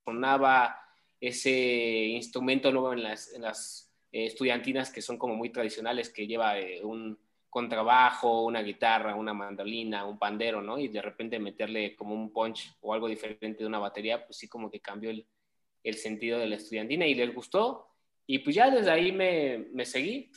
sonaba 0.05 0.77
ese 1.21 1.53
instrumento 1.53 2.73
nuevo 2.73 2.95
en 2.95 3.05
las, 3.05 3.33
en 3.33 3.43
las 3.43 3.93
eh, 4.11 4.27
estudiantinas 4.27 4.91
que 4.91 5.03
son 5.03 5.19
como 5.19 5.37
muy 5.37 5.51
tradicionales, 5.51 6.11
que 6.11 6.27
lleva 6.27 6.59
eh, 6.59 6.83
un 6.83 7.17
contrabajo, 7.49 8.43
una 8.43 8.63
guitarra, 8.63 9.15
una 9.15 9.35
mandolina, 9.35 10.05
un 10.05 10.19
pandero, 10.19 10.63
¿no? 10.63 10.81
Y 10.81 10.89
de 10.89 11.01
repente 11.01 11.39
meterle 11.39 11.95
como 11.95 12.13
un 12.17 12.33
punch 12.33 12.77
o 12.81 12.93
algo 12.93 13.07
diferente 13.07 13.63
de 13.63 13.67
una 13.67 13.79
batería, 13.79 14.27
pues 14.27 14.37
sí 14.39 14.49
como 14.49 14.69
que 14.69 14.81
cambió 14.81 15.11
el, 15.11 15.25
el 15.83 15.95
sentido 15.95 16.39
de 16.39 16.47
la 16.47 16.57
estudiantina 16.57 17.07
y 17.07 17.15
les 17.15 17.35
gustó. 17.35 17.89
Y 18.27 18.41
pues 18.41 18.55
ya 18.55 18.71
desde 18.71 18.91
ahí 18.91 19.13
me, 19.13 19.67
me 19.73 19.85
seguí. 19.85 20.31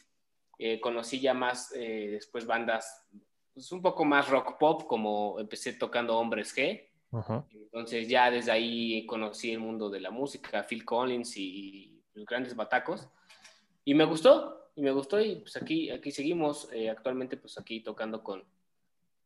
Eh, 0.59 0.79
conocí 0.79 1.19
ya 1.19 1.33
más 1.33 1.73
eh, 1.75 2.09
después 2.12 2.45
bandas 2.45 3.07
pues 3.53 3.71
un 3.71 3.81
poco 3.81 4.03
más 4.05 4.29
rock 4.29 4.57
pop, 4.57 4.88
como 4.88 5.39
empecé 5.39 5.73
tocando 5.73 6.17
Hombres 6.17 6.55
G. 6.55 6.89
Entonces 7.51 8.07
ya 8.07 8.31
desde 8.31 8.51
ahí 8.51 9.05
conocí 9.05 9.51
el 9.51 9.59
mundo 9.59 9.89
de 9.89 10.00
la 10.00 10.09
música, 10.09 10.63
Phil 10.63 10.83
Collins 10.83 11.38
y, 11.38 11.89
los 12.15 12.25
grandes 12.25 12.55
batacos. 12.55 13.07
Y 13.85 13.93
me 13.93 14.05
gustó. 14.05 14.71
y 14.75 14.81
me 14.81 14.91
gustó 14.91 15.19
y 15.19 15.35
pues 15.38 15.55
aquí, 15.57 15.89
aquí 15.89 16.12
seguimos, 16.12 16.69
eh, 16.71 16.89
actualmente 16.89 17.38
pues 17.38 17.57
aquí 17.59 17.81
tocando 17.81 18.23
con, 18.23 18.43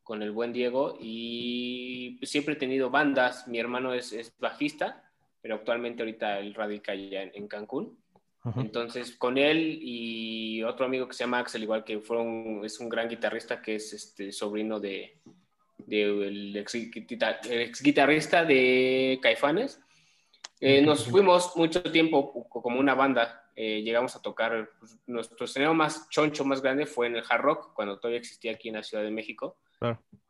con 0.04 0.22
el 0.22 0.32
buen 0.32 0.52
Diego 0.52 0.98
y 1.00 2.18
pues, 2.20 2.32
siempre 2.32 2.56
he 2.56 2.58
tenido 2.58 2.90
bandas, 2.90 3.48
mi 3.48 3.60
hermano 3.60 3.94
es, 3.94 4.12
es 4.12 4.34
bajista, 4.40 5.07
pero 5.48 5.60
actualmente 5.60 6.02
ahorita 6.02 6.40
él 6.40 6.54
radica 6.54 6.94
ya 6.94 7.24
en, 7.24 7.48
Cancún. 7.48 7.98
Entonces, 8.58 9.16
con 9.16 9.38
él 9.38 9.80
y 9.82 10.62
otro 10.64 10.86
amigo 10.86 11.08
que 11.08 11.14
se 11.14 11.24
llama 11.24 11.40
Axel, 11.40 11.64
igual 11.64 11.86
que 11.86 12.00
fueron, 12.00 12.66
es 12.66 12.82
un 12.82 12.90
gran 12.90 13.08
guitarrista 13.08 13.62
que 13.62 13.76
es 13.76 13.94
este 13.94 14.34
sobrino 14.34 14.78
de, 14.82 15.20
del 15.78 16.54
ex, 16.58 16.76
ex, 16.76 17.82
guitarrista 17.82 18.44
de 18.44 19.20
Caifanes. 19.22 19.80
Eh, 20.60 20.82
nos 20.82 21.06
fuimos 21.06 21.56
mucho 21.56 21.82
tiempo 21.82 22.50
como 22.50 22.78
una 22.78 22.94
banda. 22.94 23.50
Eh, 23.56 23.82
llegamos 23.84 24.18
a 24.18 24.22
tocar, 24.22 24.72
pues, 24.80 24.98
nuestro 25.08 25.46
escenario 25.46 25.74
más 25.74 26.10
choncho, 26.10 26.44
más 26.44 26.62
grande 26.62 26.86
fue 26.86 27.08
en 27.08 27.16
el 27.16 27.24
Hard 27.30 27.42
Rock, 27.42 27.74
cuando 27.74 28.00
todavía 28.00 28.20
existía 28.20 28.52
aquí 28.52 28.68
en 28.68 28.76
la 28.76 28.84
Ciudad 28.84 29.06
de 29.06 29.12
México. 29.12 29.56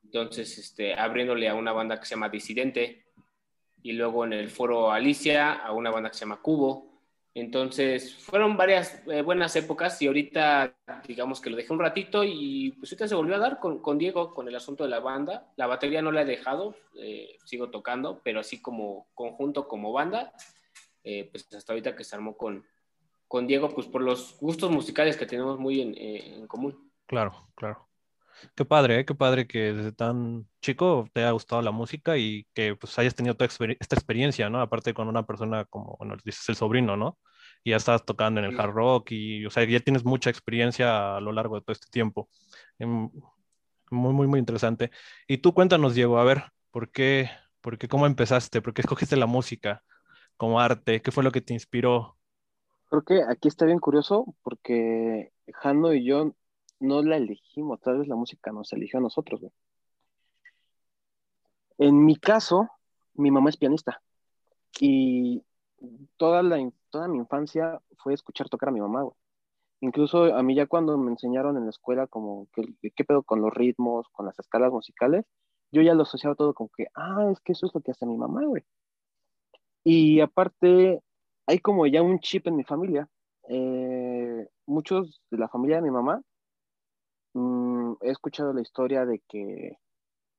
Entonces, 0.04 0.60
este, 0.60 0.94
abriéndole 0.94 1.50
a 1.50 1.56
una 1.56 1.72
banda 1.72 2.00
que 2.00 2.06
se 2.06 2.14
llama 2.14 2.30
Disidente, 2.30 3.07
y 3.82 3.94
luego 3.94 4.26
en 4.26 4.34
el 4.34 4.50
foro 4.50 4.92
Alicia 4.92 5.54
a 5.54 5.72
una 5.72 5.92
banda 5.92 6.10
que 6.10 6.16
se 6.16 6.22
llama 6.22 6.42
Cubo. 6.42 6.88
Entonces, 7.34 8.16
fueron 8.16 8.58
varias 8.58 9.04
eh, 9.08 9.22
buenas 9.22 9.56
épocas 9.56 10.02
y 10.02 10.08
ahorita, 10.08 10.74
digamos 11.08 11.40
que 11.40 11.52
lo 11.52 11.56
dejé 11.56 11.72
un 11.72 11.80
ratito 11.80 12.24
y 12.24 12.72
pues 12.80 12.92
ahorita 12.92 13.08
se 13.08 13.14
volvió 13.14 13.36
a 13.36 13.40
dar 13.40 13.60
con, 13.60 13.80
con 13.80 14.00
Diego, 14.00 14.34
con 14.34 14.48
el 14.48 14.56
asunto 14.56 14.84
de 14.84 14.90
la 14.90 15.00
banda. 15.00 15.54
La 15.56 15.68
batería 15.68 16.02
no 16.02 16.12
la 16.12 16.24
he 16.24 16.26
dejado, 16.26 16.76
eh, 16.96 17.38
sigo 17.46 17.70
tocando, 17.70 18.22
pero 18.24 18.40
así 18.40 18.60
como 18.60 19.08
conjunto, 19.14 19.68
como 19.68 19.94
banda, 19.94 20.34
eh, 21.04 21.30
pues 21.32 21.48
hasta 21.54 21.74
ahorita 21.74 21.96
que 21.96 22.04
se 22.04 22.16
armó 22.16 22.36
con, 22.36 22.66
con 23.28 23.46
Diego, 23.46 23.70
pues 23.70 23.86
por 23.86 24.02
los 24.02 24.40
gustos 24.40 24.72
musicales 24.72 25.16
que 25.16 25.28
tenemos 25.28 25.60
muy 25.60 25.82
en, 25.82 25.96
en 25.96 26.48
común. 26.48 26.92
Claro, 27.06 27.50
claro. 27.56 27.87
Qué 28.56 28.66
padre, 28.66 29.00
¿eh? 29.00 29.06
qué 29.06 29.16
padre 29.16 29.48
que 29.48 29.74
desde 29.74 29.92
tan 29.92 30.48
chico 30.62 31.08
te 31.14 31.22
haya 31.22 31.32
gustado 31.32 31.62
la 31.62 31.72
música 31.72 32.18
y 32.18 32.48
que 32.54 32.76
pues 32.76 32.98
hayas 33.00 33.16
tenido 33.16 33.36
toda 33.36 33.50
esta 33.80 33.96
experiencia, 33.96 34.50
¿no? 34.50 34.62
Aparte 34.62 34.94
con 34.94 35.08
una 35.08 35.26
persona 35.26 35.66
como, 35.66 35.96
bueno, 35.98 36.16
dices 36.24 36.48
el 36.50 36.56
sobrino, 36.56 36.98
¿no? 36.98 37.18
Y 37.64 37.72
ya 37.72 37.78
estás 37.78 38.06
tocando 38.06 38.40
en 38.40 38.46
el 38.48 38.60
hard 38.60 38.72
rock 38.72 39.12
y, 39.12 39.46
o 39.46 39.50
sea, 39.50 39.64
ya 39.66 39.80
tienes 39.80 40.06
mucha 40.06 40.30
experiencia 40.30 41.18
a 41.18 41.22
lo 41.22 41.32
largo 41.32 41.56
de 41.56 41.62
todo 41.62 41.74
este 41.74 41.88
tiempo. 41.90 42.30
Em, 42.80 43.10
muy, 43.92 44.14
muy, 44.14 44.28
muy 44.28 44.40
interesante. 44.40 44.92
Y 45.28 45.40
tú 45.40 45.54
cuéntanos, 45.54 45.96
Diego, 45.96 46.20
a 46.20 46.24
ver, 46.24 46.44
¿por 46.72 46.92
qué, 46.92 47.30
por 47.62 47.78
qué, 47.78 47.88
cómo 47.88 48.06
empezaste? 48.06 48.62
¿Por 48.62 48.74
qué 48.74 48.82
escogiste 48.82 49.16
la 49.18 49.26
música 49.26 49.84
como 50.36 50.60
arte? 50.60 51.02
¿Qué 51.02 51.12
fue 51.12 51.24
lo 51.24 51.32
que 51.32 51.42
te 51.42 51.54
inspiró? 51.54 52.18
Creo 52.90 53.04
que 53.04 53.22
aquí 53.28 53.48
está 53.48 53.66
bien 53.66 53.80
curioso 53.80 54.36
porque 54.44 55.32
Jano 55.54 55.94
y 55.94 56.06
yo 56.06 56.34
no 56.80 57.02
la 57.02 57.18
elegimos, 57.18 57.80
tal 57.82 58.00
vez 58.00 58.08
la 58.08 58.16
música 58.16 58.52
nos 58.52 58.72
eligió 58.74 59.00
a 59.00 59.02
nosotros. 59.02 59.42
En 61.78 62.06
mi 62.06 62.16
caso, 62.16 62.70
mi 63.14 63.32
mamá 63.32 63.50
es 63.50 63.58
pianista 63.58 64.02
y 64.80 65.44
toda, 66.18 66.44
la, 66.44 66.58
toda 66.90 67.08
mi 67.08 67.18
infancia 67.18 67.80
fue 67.98 68.14
escuchar 68.14 68.50
tocar 68.50 68.70
a 68.70 68.72
mi 68.72 68.82
mamá. 68.82 69.08
Incluso 69.80 70.36
a 70.36 70.42
mí 70.42 70.56
ya 70.56 70.66
cuando 70.66 70.98
me 70.98 71.12
enseñaron 71.12 71.56
en 71.58 71.66
la 71.66 71.70
escuela 71.70 72.08
como 72.08 72.48
qué, 72.54 72.64
qué 72.96 73.04
pedo 73.04 73.22
con 73.24 73.42
los 73.42 73.54
ritmos, 73.54 74.08
con 74.10 74.26
las 74.26 74.38
escalas 74.40 74.72
musicales, 74.72 75.26
yo 75.72 75.82
ya 75.82 75.94
lo 75.94 76.04
asociaba 76.04 76.36
todo 76.36 76.54
como 76.54 76.70
que, 76.76 76.88
ah, 76.96 77.30
es 77.32 77.40
que 77.42 77.52
eso 77.52 77.68
es 77.68 77.76
lo 77.76 77.82
que 77.82 77.92
hace 77.92 78.06
mi 78.06 78.18
mamá, 78.18 78.44
güey. 78.46 78.64
Y 79.84 80.20
aparte, 80.20 81.02
hay 81.46 81.60
como 81.60 81.86
ya 81.88 82.02
un 82.02 82.20
chip 82.20 82.48
en 82.48 82.56
mi 82.56 82.64
familia. 82.64 83.08
Eh, 83.50 84.48
muchos 84.66 85.22
de 85.32 85.38
la 85.38 85.48
familia 85.48 85.78
de 85.78 85.84
mi 85.84 85.92
mamá 85.92 86.22
Mm, 87.38 87.98
he 88.02 88.10
escuchado 88.10 88.52
la 88.52 88.62
historia 88.62 89.06
de 89.06 89.20
que, 89.30 89.78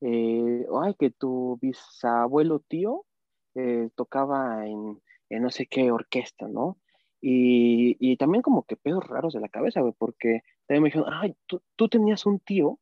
eh, 0.01 0.67
ay, 0.83 0.95
que 0.99 1.11
tu 1.11 1.59
bisabuelo 1.63 2.59
tío 2.61 3.07
eh, 3.55 3.91
tocaba 3.97 4.67
en, 4.67 5.01
no 5.31 5.51
sé 5.51 5.67
qué 5.67 5.93
orquesta, 5.93 6.49
¿no? 6.49 6.79
Y, 7.21 8.17
también 8.17 8.43
como 8.43 8.65
que 8.65 8.77
pedos 8.77 9.07
raros 9.09 9.35
de 9.35 9.41
la 9.41 9.49
cabeza, 9.49 9.81
porque 9.99 10.43
también 10.67 10.83
me 10.85 10.89
dijeron, 10.89 11.13
ay, 11.13 11.37
tú, 11.47 11.89
tenías 11.89 12.27
un 12.27 12.41
tío 12.41 12.81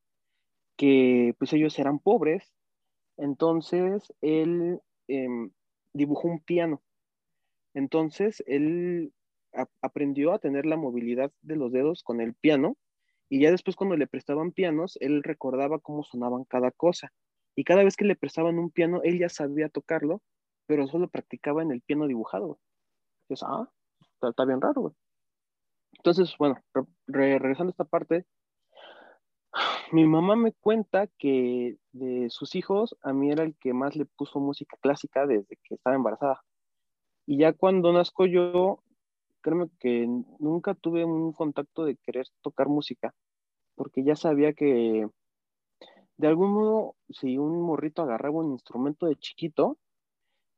que 0.77 1.35
pues 1.39 1.53
ellos 1.53 1.79
eran 1.79 1.99
pobres, 1.99 2.53
entonces 3.19 4.13
él 4.23 4.81
em, 5.09 5.51
dibujó 5.95 6.29
un 6.29 6.41
piano. 6.41 6.83
Entonces 7.75 8.43
él 8.47 9.13
aprendió 9.83 10.33
a 10.33 10.39
tener 10.39 10.67
la 10.67 10.77
movilidad 10.77 11.33
de 11.43 11.57
los 11.57 11.73
dedos 11.73 12.03
con 12.03 12.21
el 12.21 12.35
piano 12.35 12.77
y 13.29 13.41
ya 13.41 13.51
después 13.51 13.77
cuando 13.77 13.97
le 13.97 14.07
prestaban 14.07 14.53
pianos, 14.53 14.97
él 15.01 15.23
recordaba 15.23 15.79
cómo 15.79 16.05
sonaban 16.05 16.45
cada 16.45 16.71
cosa. 16.71 17.13
Y 17.57 17.65
cada 17.65 17.83
vez 17.83 17.97
que 17.97 18.05
le 18.05 18.17
prestaban 18.17 18.59
un 18.59 18.71
piano, 18.71 19.01
él 19.03 19.19
ya 19.19 19.29
sabía 19.29 19.69
tocarlo, 19.69 20.23
pero 20.67 20.87
solo 20.87 21.09
practicaba 21.09 21.63
en 21.63 21.73
el 21.73 21.81
piano 21.83 22.07
dibujado. 22.07 22.59
Entonces, 23.23 23.47
ah, 23.49 23.69
está, 24.23 24.45
bien 24.45 24.61
raro. 24.61 24.95
Entonces, 25.95 26.35
bueno, 26.39 26.61
regresando 27.07 27.71
a 27.71 27.73
esta 27.73 27.85
parte, 27.85 28.27
mi 29.93 30.07
mamá 30.07 30.37
me 30.37 30.53
cuenta 30.53 31.09
que 31.19 31.79
de 31.93 32.31
sus 32.31 32.55
hijos, 32.55 32.97
a 33.03 33.13
mí 33.13 33.33
era 33.33 33.43
el 33.43 33.57
que 33.57 33.73
más 33.73 33.97
le 33.97 34.05
puso 34.05 34.39
música 34.39 34.77
clásica 34.81 35.27
desde 35.27 35.57
que 35.65 35.75
estaba 35.75 35.97
embarazada. 35.97 36.45
Y 37.27 37.39
ya 37.39 37.53
cuando 37.55 37.93
nazco 37.93 38.27
yo, 38.27 38.85
que 39.79 40.07
nunca 40.39 40.75
tuve 40.75 41.05
un 41.05 41.33
contacto 41.33 41.85
de 41.85 41.97
querer 41.97 42.27
tocar 42.43 42.69
música, 42.69 43.15
porque 43.75 44.05
ya 44.05 44.17
sabía 44.17 44.53
que 44.53 45.07
de 46.19 46.27
algún 46.29 46.53
modo, 46.53 46.97
si 47.11 47.39
un 47.39 47.61
morrito 47.63 48.03
agarraba 48.03 48.41
un 48.41 48.53
instrumento 48.53 49.07
de 49.07 49.17
chiquito, 49.17 49.79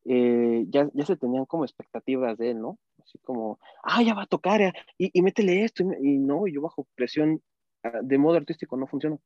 eh, 0.04 0.64
ya, 0.68 0.88
ya, 0.94 1.04
se 1.04 1.16
tenían 1.16 1.46
como 1.46 1.64
expectativas 1.64 2.38
de 2.38 2.52
él, 2.52 2.60
¿no? 2.60 2.78
Así 3.02 3.18
como, 3.18 3.58
ah, 3.82 4.02
ya 4.02 4.14
va 4.14 4.22
a 4.22 4.26
tocar, 4.26 4.72
y, 4.96 5.10
y 5.12 5.22
métele 5.22 5.64
esto, 5.64 5.82
y, 5.82 6.14
y, 6.14 6.18
no, 6.18 6.46
yo 6.46 6.62
bajo 6.62 6.86
presión 6.94 7.42
ah, 7.82 8.00
de 8.02 8.18
modo 8.18 8.36
artístico 8.36 8.76
no 8.76 8.86
funciona. 8.86 9.18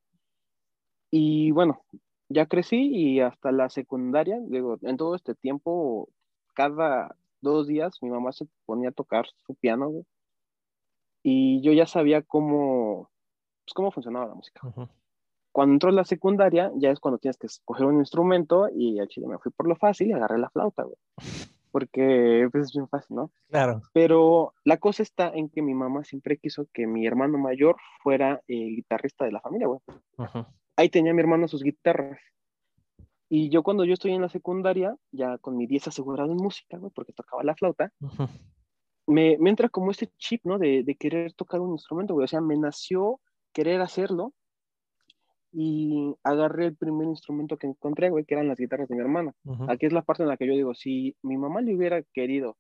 Y 1.11 1.51
bueno, 1.53 1.85
ya 2.29 2.47
crecí 2.47 2.77
y 2.91 3.21
hasta 3.21 3.53
la 3.53 3.69
secundaria, 3.69 4.39
digo, 4.49 4.79
en 4.83 4.97
todo 4.97 5.15
este 5.15 5.35
tiempo, 5.35 6.09
cada 6.55 7.15
dos 7.43 7.67
días 7.67 7.99
mi 8.01 8.09
mamá 8.09 8.33
se 8.33 8.47
ponía 8.65 8.89
a 8.89 8.93
tocar 8.93 9.27
su 9.47 9.55
piano, 9.55 10.05
y 11.23 11.61
yo 11.63 11.73
ya 11.73 11.87
sabía 11.87 12.23
cómo, 12.23 13.11
pues, 13.65 13.75
cómo 13.75 13.93
funcionaba 13.93 14.27
la 14.27 14.35
música. 14.35 14.61
Cuando 15.53 15.75
entró 15.75 15.91
la 15.91 16.05
secundaria, 16.05 16.73
ya 16.77 16.91
es 16.91 16.99
cuando 16.99 17.19
tienes 17.19 17.37
que 17.37 17.47
escoger 17.47 17.87
un 17.87 17.99
instrumento 17.99 18.69
y 18.75 18.99
al 18.99 19.09
chile 19.09 19.29
me 19.29 19.39
fui 19.39 19.53
por 19.53 19.69
lo 19.69 19.77
fácil 19.77 20.09
y 20.09 20.13
agarré 20.13 20.39
la 20.39 20.51
flauta, 20.51 20.83
güey. 20.83 20.97
Porque 21.71 22.49
pues, 22.51 22.65
es 22.65 22.73
bien 22.73 22.89
fácil, 22.89 23.17
¿no? 23.17 23.31
Claro. 23.49 23.83
Pero 23.93 24.55
la 24.65 24.79
cosa 24.79 25.03
está 25.03 25.29
en 25.29 25.49
que 25.49 25.63
mi 25.63 25.75
mamá 25.75 26.05
siempre 26.05 26.39
quiso 26.39 26.67
que 26.73 26.87
mi 26.87 27.07
hermano 27.07 27.39
mayor 27.39 27.77
fuera 28.03 28.43
el 28.49 28.77
guitarrista 28.77 29.25
de 29.25 29.33
la 29.33 29.41
familia, 29.41 29.69
güey. 29.69 29.81
Ahí 30.77 30.89
tenía 30.89 31.15
mi 31.15 31.21
hermano 31.21 31.49
sus 31.49 31.63
guitarras. 31.63 32.19
Y 33.35 33.49
yo 33.49 33.63
cuando 33.63 33.87
yo 33.87 33.95
estoy 33.95 34.13
en 34.13 34.21
la 34.21 34.29
secundaria, 34.29 34.95
ya 35.11 35.39
con 35.39 35.57
mi 35.57 35.67
10 35.67 35.89
asegurado 35.89 36.33
en 36.33 36.37
música, 36.37 36.79
porque 36.95 37.15
tocaba 37.15 37.43
la 37.43 37.55
flauta, 37.55 37.91
me, 39.07 39.39
me, 39.39 39.49
entra 39.49 39.71
como 39.71 39.91
este 39.91 40.13
chip, 40.19 40.43
¿no? 40.45 40.59
De, 40.59 40.83
de, 40.83 40.95
querer 40.97 41.33
tocar 41.33 41.61
un 41.61 41.73
instrumento, 41.73 42.13
güey. 42.13 42.27
O 42.27 42.29
sea, 42.29 42.43
me 42.43 42.59
nació 42.59 43.23
querer 43.55 43.81
hacerlo 43.81 44.35
y 45.51 46.15
agarré 46.23 46.67
el 46.67 46.77
primer 46.77 47.09
instrumento 47.09 47.57
que 47.57 47.67
encontré, 47.67 48.11
güey, 48.11 48.27
que 48.27 48.35
eran 48.35 48.49
las 48.49 48.59
guitarras 48.59 48.87
de 48.91 48.97
mi 48.97 49.01
hermana. 49.01 49.33
Aquí 49.67 49.87
es 49.87 49.95
la 49.95 50.03
parte 50.03 50.25
en 50.25 50.29
la 50.29 50.37
que 50.37 50.47
yo 50.47 50.53
digo, 50.53 50.75
si 50.75 51.17
mi 51.23 51.39
mamá 51.39 51.63
le 51.63 51.75
hubiera 51.75 52.03
querido 52.03 52.59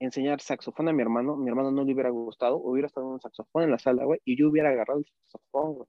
enseñar 0.00 0.40
saxofón 0.40 0.88
a 0.88 0.92
mi 0.92 1.02
hermano, 1.02 1.36
mi 1.36 1.48
hermano 1.48 1.70
no 1.70 1.84
le 1.84 1.92
hubiera 1.92 2.10
gustado, 2.10 2.56
hubiera 2.56 2.88
estado 2.88 3.06
un 3.06 3.20
saxofón 3.20 3.62
en 3.62 3.70
la 3.70 3.78
sala, 3.78 4.04
güey, 4.04 4.18
y 4.24 4.36
yo 4.36 4.48
hubiera 4.48 4.70
agarrado 4.70 4.98
el 4.98 5.06
saxofón, 5.26 5.74
güey. 5.74 5.88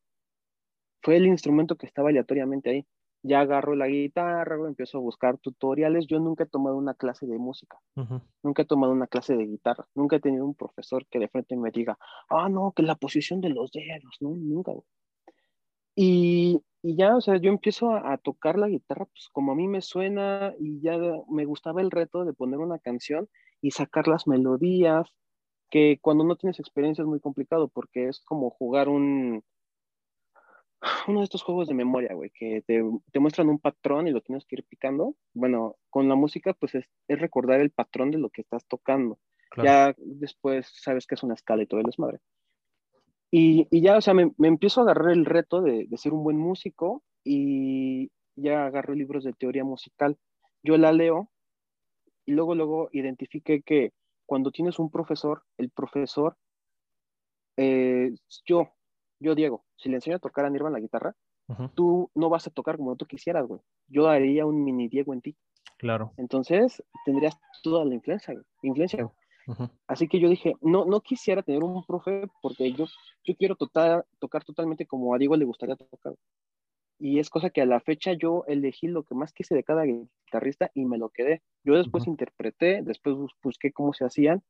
Fue 1.01 1.16
el 1.16 1.25
instrumento 1.25 1.77
que 1.77 1.88
estaba 1.88 2.10
aleatoriamente 2.10 2.70
ahí 2.70 2.86
ya 3.28 3.42
agarro 3.42 3.76
la 3.76 3.88
guitarra, 3.88 4.56
empiezo 4.68 4.98
a 4.98 5.02
buscar 5.02 5.38
tutoriales. 5.38 6.08
Yo 6.08 6.20
nunca 6.20 6.46
he 6.46 6.48
tomado 6.48 6.78
una 6.78 6.94
clase 6.94 7.28
de 7.28 7.38
música, 7.38 7.78
nunca 8.44 8.64
he 8.64 8.66
tomado 8.66 8.94
una 8.94 9.08
clase 9.08 9.36
de 9.36 9.46
guitarra, 9.46 9.88
nunca 9.96 10.16
he 10.16 10.20
tenido 10.20 10.46
un 10.46 10.56
profesor 10.56 11.06
que 11.08 11.20
de 11.20 11.28
frente 11.28 11.56
me 11.58 11.72
diga, 11.72 11.98
ah, 12.30 12.50
no, 12.50 12.74
que 12.76 12.84
la 12.84 12.96
posición 12.96 13.42
de 13.42 13.50
los 13.50 13.72
dedos, 13.72 14.18
no, 14.22 14.30
nunca. 14.30 14.72
Y, 15.96 16.62
y 16.82 16.96
ya, 16.96 17.16
o 17.16 17.22
sea, 17.22 17.38
yo 17.38 17.50
empiezo 17.50 17.92
a, 17.92 18.18
tocar 18.18 18.58
la 18.58 18.68
guitarra, 18.68 19.06
pues 19.06 19.30
como 19.32 19.52
a 19.52 19.56
mí 19.56 19.68
me 19.68 19.82
suena 19.82 20.54
y 20.60 20.80
ya 20.80 20.98
me 21.30 21.46
gustaba 21.46 21.82
el 21.82 21.92
reto 21.92 22.24
de 22.24 22.34
poner 22.34 22.60
una 22.60 22.80
canción 22.80 23.28
y 23.62 23.72
sacar 23.72 24.08
las 24.08 24.28
melodías, 24.28 25.08
que 25.70 26.00
cuando 26.02 26.24
no 26.24 26.36
tienes 26.36 26.60
experiencia 26.60 27.02
es 27.02 27.08
muy 27.08 27.20
complicado 27.20 27.68
porque 27.68 28.08
es 28.08 28.22
como 28.22 28.52
jugar 28.52 28.90
un, 28.90 29.44
uno 31.08 31.20
de 31.20 31.24
estos 31.24 31.44
juegos 31.44 31.68
de 31.68 31.74
memoria, 31.74 32.14
güey, 32.14 32.32
que 32.32 32.62
te, 32.66 32.84
te, 33.12 33.20
muestran 33.20 33.50
un 33.50 33.60
patrón 33.60 34.08
y 34.08 34.12
lo 34.12 34.22
tienes 34.22 34.46
que 34.46 34.58
ir 34.58 34.66
picando. 34.66 35.16
Bueno, 35.34 35.76
con 35.90 36.08
la 36.08 36.16
música, 36.16 36.54
pues 36.54 36.76
es, 36.76 36.86
es 37.08 37.20
recordar 37.20 37.62
el 37.62 37.72
patrón 37.72 38.12
de 38.12 38.20
lo 38.20 38.30
que 38.30 38.42
estás 38.42 38.66
tocando. 38.68 39.20
Ya 39.64 39.96
después 39.98 40.72
sabes 40.82 41.08
que 41.08 41.16
es 41.16 41.24
una 41.24 41.34
escala 41.34 41.64
y 41.64 41.68
todo 41.68 41.80
el 41.80 41.86
desmadre. 41.86 42.20
Y, 43.32 43.68
y 43.72 43.82
ya, 43.82 43.98
o 43.98 44.02
sea, 44.02 44.14
me, 44.14 44.32
me, 44.38 44.48
empiezo 44.48 44.82
a 44.82 44.84
agarrar 44.84 45.12
el 45.12 45.26
reto 45.26 45.62
de, 45.62 45.86
de, 45.88 45.98
ser 45.98 46.14
un 46.14 46.24
buen 46.24 46.38
músico 46.38 47.04
y 47.24 48.12
ya 48.36 48.66
agarro 48.66 48.94
libros 48.94 49.24
de 49.24 49.34
teoría 49.34 49.64
musical. 49.64 50.18
Yo 50.64 50.78
la 50.78 50.92
leo 50.92 51.32
y 52.26 52.34
luego, 52.34 52.56
luego 52.56 52.90
identifiqué 52.92 53.62
que 53.62 53.94
cuando 54.26 54.52
tienes 54.52 54.78
un 54.78 54.92
profesor, 54.92 55.44
el 55.58 55.72
profesor, 55.72 56.38
eh, 57.58 58.12
yo, 58.46 58.70
yo 59.20 59.36
Diego, 59.36 59.66
si 59.76 59.90
le 59.90 59.96
enseño 59.96 60.18
a 60.18 60.20
tocar 60.20 60.46
a 60.46 60.50
Nirvana 60.50 60.78
la 60.78 60.82
guitarra, 60.82 61.16
uh 61.48 61.54
-huh. 61.54 61.72
tú 61.74 62.12
no 62.16 62.30
vas 62.30 62.48
a 62.48 62.52
tocar 62.52 62.78
como 62.78 62.96
tú 62.96 63.06
quisieras, 63.06 63.46
güey. 63.48 63.62
Yo 63.88 64.08
haría 64.08 64.46
un 64.46 64.64
mini 64.64 64.88
Diego 64.88 65.14
en 65.14 65.22
ti. 65.22 65.36
Claro. 65.78 66.14
Entonces, 66.18 66.84
tendrías 67.06 67.38
toda 67.64 67.86
la 67.86 67.94
influencia, 67.94 68.34
güey. 68.34 68.46
Influencia, 68.64 69.04
güey. 69.04 69.16
Uh 69.48 69.54
-huh. 69.54 69.72
Así 69.88 70.08
que 70.08 70.20
yo 70.20 70.30
dije, 70.30 70.54
no, 70.62 70.86
no 70.86 71.00
quisiera 71.02 71.42
tener 71.42 71.64
un 71.64 71.84
profe 71.86 72.28
porque 72.42 72.74
yo, 72.74 72.86
yo 73.24 73.36
quiero 73.36 73.56
total, 73.56 74.04
tocar 74.20 74.44
totalmente 74.44 74.86
como 74.86 75.14
a 75.14 75.18
Diego 75.18 75.36
le 75.38 75.46
gustaría 75.46 75.76
tocar. 75.76 76.16
Y 77.00 77.20
es 77.20 77.30
cosa 77.30 77.52
que 77.52 77.62
a 77.62 77.66
la 77.66 77.80
fecha 77.80 78.14
yo 78.14 78.44
elegí 78.48 78.88
lo 78.88 79.04
que 79.04 79.14
más 79.16 79.32
quise 79.32 79.54
de 79.56 79.64
cada 79.64 79.84
guitarrista 79.84 80.72
y 80.74 80.86
me 80.86 80.98
lo 80.98 81.10
quedé. 81.10 81.44
Yo 81.64 81.76
después 81.76 82.04
uh 82.04 82.08
-huh. 82.08 82.12
interpreté, 82.12 82.82
después 82.82 83.16
busqué 83.44 83.72
cómo 83.72 83.94
se 83.94 84.04
hacían 84.04 84.44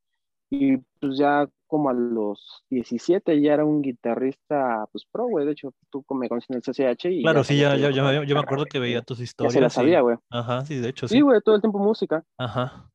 y 0.50 0.78
pues 0.78 1.18
ya 1.18 1.48
como 1.68 1.90
a 1.90 1.94
los 1.94 2.64
17 2.70 3.42
ya 3.42 3.54
era 3.54 3.66
un 3.66 3.82
guitarrista 3.82 4.86
pues 4.92 5.06
pro, 5.12 5.28
güey. 5.28 5.46
De 5.46 5.52
hecho, 5.52 5.74
tú 5.90 6.06
me 6.12 6.30
conoces 6.30 6.50
en 6.50 6.56
el 6.56 6.62
CCH 6.62 7.06
y... 7.06 7.22
Claro, 7.22 7.44
sí, 7.44 7.58
ya, 7.58 7.76
ya, 7.76 7.90
ya, 7.92 8.24
yo 8.24 8.36
me 8.36 8.42
acuerdo 8.42 8.66
que 8.66 8.80
veía 8.80 9.02
tus 9.02 9.20
historias. 9.20 9.54
Ya 9.54 9.70
se 9.70 9.76
sabía, 9.76 10.02
güey. 10.02 10.18
Ajá, 10.30 10.66
sí, 10.66 10.76
de 10.76 10.90
hecho, 10.90 11.08
sí. 11.08 11.16
Sí, 11.16 11.22
güey, 11.22 11.42
todo 11.44 11.56
el 11.56 11.62
tiempo 11.62 11.80
música. 11.80 12.24
Ajá. 12.38 12.90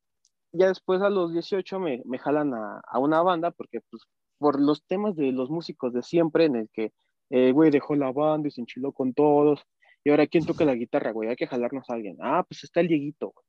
Ya 0.51 0.67
después 0.67 1.01
a 1.01 1.09
los 1.09 1.33
18 1.33 1.79
me, 1.79 2.01
me 2.05 2.17
jalan 2.17 2.53
a, 2.53 2.81
a 2.85 2.99
una 2.99 3.21
banda 3.21 3.51
porque 3.51 3.79
pues 3.89 4.03
por 4.37 4.59
los 4.59 4.83
temas 4.85 5.15
de 5.15 5.31
los 5.31 5.49
músicos 5.49 5.93
de 5.93 6.03
siempre 6.03 6.45
en 6.45 6.55
el 6.55 6.69
que 6.73 6.91
eh, 7.29 7.51
güey 7.51 7.71
dejó 7.71 7.95
la 7.95 8.11
banda 8.11 8.47
y 8.47 8.51
se 8.51 8.61
enchiló 8.61 8.91
con 8.91 9.13
todos. 9.13 9.63
Y 10.03 10.09
ahora, 10.09 10.27
¿quién 10.27 10.45
toca 10.45 10.65
la 10.65 10.75
guitarra, 10.75 11.11
güey? 11.11 11.29
Hay 11.29 11.35
que 11.35 11.47
jalarnos 11.47 11.89
a 11.89 11.93
alguien. 11.93 12.17
Ah, 12.21 12.43
pues 12.47 12.63
está 12.63 12.81
el 12.81 12.89
Dieguito, 12.89 13.31
güey. 13.33 13.42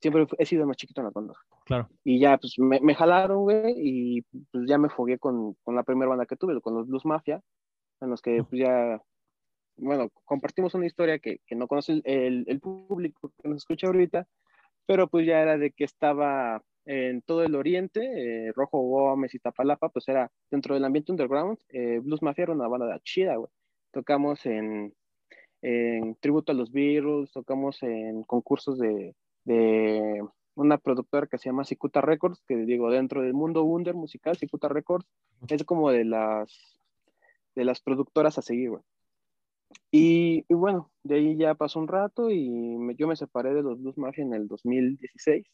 Siempre 0.00 0.26
he 0.38 0.46
sido 0.46 0.66
más 0.66 0.76
chiquito 0.76 1.00
en 1.00 1.06
las 1.06 1.14
bandas. 1.14 1.36
Claro. 1.64 1.88
Y 2.04 2.20
ya, 2.20 2.38
pues 2.38 2.54
me, 2.58 2.80
me 2.80 2.94
jalaron, 2.94 3.42
güey, 3.42 3.74
y 3.76 4.22
pues 4.52 4.64
ya 4.66 4.78
me 4.78 4.88
fogué 4.88 5.18
con, 5.18 5.54
con, 5.64 5.74
la 5.74 5.82
primera 5.82 6.08
banda 6.08 6.26
que 6.26 6.36
tuve, 6.36 6.60
con 6.60 6.74
los 6.74 6.86
Blues 6.86 7.04
Mafia, 7.04 7.42
en 8.00 8.10
los 8.10 8.22
que 8.22 8.44
pues 8.44 8.62
ya, 8.62 9.02
bueno, 9.76 10.08
compartimos 10.24 10.74
una 10.74 10.86
historia 10.86 11.18
que, 11.18 11.40
que 11.46 11.56
no 11.56 11.66
conoce 11.66 11.92
el, 11.92 12.02
el, 12.04 12.44
el, 12.46 12.60
público 12.60 13.32
que 13.42 13.48
nos 13.48 13.58
escucha 13.58 13.88
ahorita, 13.88 14.26
pero 14.86 15.08
pues 15.08 15.26
ya 15.26 15.40
era 15.40 15.58
de 15.58 15.72
que 15.72 15.84
estaba 15.84 16.62
en 16.88 17.20
todo 17.22 17.44
el 17.44 17.54
oriente, 17.54 18.00
eh, 18.00 18.52
Rojo 18.54 18.80
Gómez 18.80 19.34
y 19.34 19.38
Tapalapa, 19.38 19.90
pues 19.90 20.08
era 20.08 20.30
dentro 20.50 20.74
del 20.74 20.84
ambiente 20.84 21.12
underground, 21.12 21.58
eh, 21.68 22.00
Blues 22.02 22.22
Mafia 22.22 22.44
era 22.44 22.52
una 22.54 22.66
banda 22.66 22.98
chida, 23.04 23.36
güey. 23.36 23.50
Tocamos 23.90 24.46
en, 24.46 24.94
en 25.60 26.14
tributo 26.16 26.52
a 26.52 26.54
los 26.54 26.72
Beatles, 26.72 27.30
tocamos 27.30 27.82
en 27.82 28.22
concursos 28.22 28.78
de, 28.78 29.14
de 29.48 30.22
una 30.56 30.76
productora 30.76 31.26
que 31.26 31.38
se 31.38 31.48
llama 31.48 31.64
Cicuta 31.64 32.02
Records, 32.02 32.42
que 32.46 32.54
digo, 32.56 32.90
dentro 32.90 33.22
del 33.22 33.32
mundo 33.32 33.64
under 33.64 33.94
musical, 33.94 34.36
Cicuta 34.36 34.68
Records, 34.68 35.06
es 35.48 35.64
como 35.64 35.90
de 35.90 36.04
las, 36.04 36.52
de 37.54 37.64
las 37.64 37.80
productoras 37.80 38.36
a 38.36 38.42
seguir, 38.42 38.70
güey. 38.70 38.82
Y, 39.90 40.44
y, 40.48 40.54
bueno, 40.54 40.90
de 41.02 41.16
ahí 41.16 41.36
ya 41.36 41.54
pasó 41.54 41.78
un 41.78 41.88
rato 41.88 42.30
y 42.30 42.50
me, 42.50 42.94
yo 42.94 43.08
me 43.08 43.16
separé 43.16 43.54
de 43.54 43.62
los 43.62 43.80
Blues 43.80 43.96
Mafia 43.96 44.22
en 44.22 44.34
el 44.34 44.48
2016. 44.48 45.46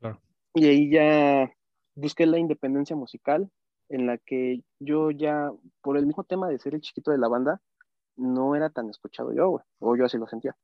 Claro. 0.00 0.20
Y 0.54 0.66
ahí 0.66 0.90
ya 0.90 1.52
busqué 1.94 2.26
la 2.26 2.38
independencia 2.38 2.96
musical, 2.96 3.48
en 3.88 4.06
la 4.06 4.18
que 4.18 4.64
yo 4.80 5.12
ya, 5.12 5.52
por 5.82 5.96
el 5.96 6.06
mismo 6.06 6.24
tema 6.24 6.48
de 6.48 6.58
ser 6.58 6.74
el 6.74 6.80
chiquito 6.80 7.12
de 7.12 7.18
la 7.18 7.28
banda, 7.28 7.60
no 8.16 8.56
era 8.56 8.70
tan 8.70 8.90
escuchado 8.90 9.32
yo, 9.32 9.50
güey, 9.50 9.64
o 9.78 9.96
yo 9.96 10.04
así 10.04 10.18
lo 10.18 10.26
sentía. 10.26 10.56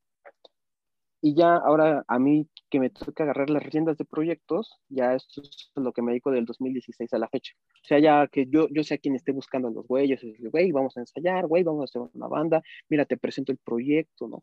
Y 1.21 1.37
ya 1.37 1.55
ahora 1.55 2.05
a 2.09 2.19
mí 2.19 2.49
que 2.73 2.81
me 2.81 2.89
toca 2.89 3.25
agarrar 3.25 3.51
las 3.51 3.63
riendas 3.63 3.99
de 3.99 4.07
proyectos, 4.07 4.81
ya 4.89 5.15
esto 5.15 5.43
es 5.43 5.71
lo 5.77 5.93
que 5.93 6.01
me 6.01 6.13
dedico 6.13 6.31
del 6.31 6.47
2016 6.47 7.13
a 7.13 7.19
la 7.19 7.29
fecha. 7.29 7.53
O 7.75 7.87
sea, 7.87 7.99
ya 7.99 8.27
que 8.29 8.47
yo, 8.47 8.67
yo 8.71 8.83
sé 8.83 8.95
a 8.95 8.99
quien 8.99 9.15
esté 9.15 9.31
buscando 9.31 9.69
a 9.69 9.71
los 9.71 9.87
güeyes, 9.87 10.23
güey, 10.51 10.73
vamos 10.73 10.97
a 10.97 11.01
ensayar, 11.01 11.47
güey, 11.47 11.65
vamos 11.65 11.83
a 11.83 11.85
hacer 11.85 12.11
una 12.15 12.29
banda, 12.29 12.63
mira, 12.89 13.05
te 13.05 13.19
presento 13.19 13.53
el 13.53 13.59
proyecto, 13.59 14.27
¿no? 14.27 14.43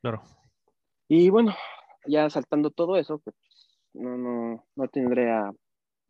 Claro. 0.00 0.22
Y 1.08 1.28
bueno, 1.28 1.56
ya 2.06 2.30
saltando 2.30 2.70
todo 2.70 2.96
eso, 2.96 3.18
pues 3.18 3.34
no, 3.94 4.16
no, 4.16 4.64
no 4.76 4.88
tendré 4.88 5.32
a, 5.32 5.50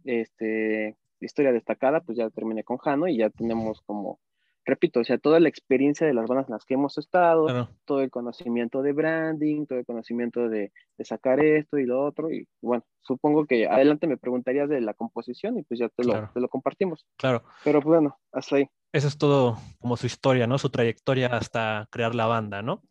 este, 0.05 0.99
historia 1.21 1.53
destacada, 1.53 2.03
pues 2.03 2.19
ya 2.19 2.29
terminé 2.29 2.65
con 2.65 2.77
Jano 2.77 3.09
y 3.09 3.17
ya 3.17 3.31
tenemos 3.31 3.81
como, 3.87 4.21
repito, 4.67 5.01
o 5.01 5.05
sea, 5.05 5.17
toda 5.17 5.41
la 5.41 5.49
experiencia 5.49 6.07
de 6.07 6.13
las 6.13 6.27
bandas 6.27 6.49
en 6.49 6.55
las 6.55 6.65
que 6.65 6.75
hemos 6.75 6.99
estado, 6.99 7.47
claro. 7.47 7.71
todo 7.85 8.03
el 8.03 8.11
conocimiento 8.11 8.83
de 8.83 8.93
branding, 8.93 9.65
todo 9.67 9.79
el 9.79 9.87
conocimiento 9.87 10.49
de, 10.49 10.73
de, 10.99 11.05
sacar 11.05 11.41
esto 11.41 11.79
y 11.79 11.87
lo 11.87 12.05
otro, 12.05 12.31
y 12.31 12.47
bueno, 12.61 12.85
supongo 13.01 13.47
que 13.47 13.67
adelante 13.67 14.09
me 14.09 14.19
preguntarías 14.19 14.69
de 14.69 14.81
la 14.81 14.93
composición 14.93 15.59
y 15.59 15.63
pues 15.63 15.79
ya 15.79 15.89
te, 15.89 16.03
claro. 16.03 16.23
lo, 16.23 16.33
te 16.33 16.41
lo 16.41 16.49
compartimos. 16.49 17.07
Claro. 17.17 17.45
Pero 17.65 17.81
pues, 17.81 18.01
bueno, 18.01 18.19
hasta 18.33 18.57
ahí. 18.57 18.69
Eso 18.93 19.09
es 19.09 19.17
todo 19.17 19.57
como 19.79 19.97
su 19.97 20.07
historia, 20.07 20.47
¿no? 20.47 20.59
Su 20.59 20.71
trayectoria 20.71 21.29
hasta 21.29 21.89
crear 21.91 22.15
la 22.15 22.27
banda, 22.27 22.63
¿no? 22.63 22.83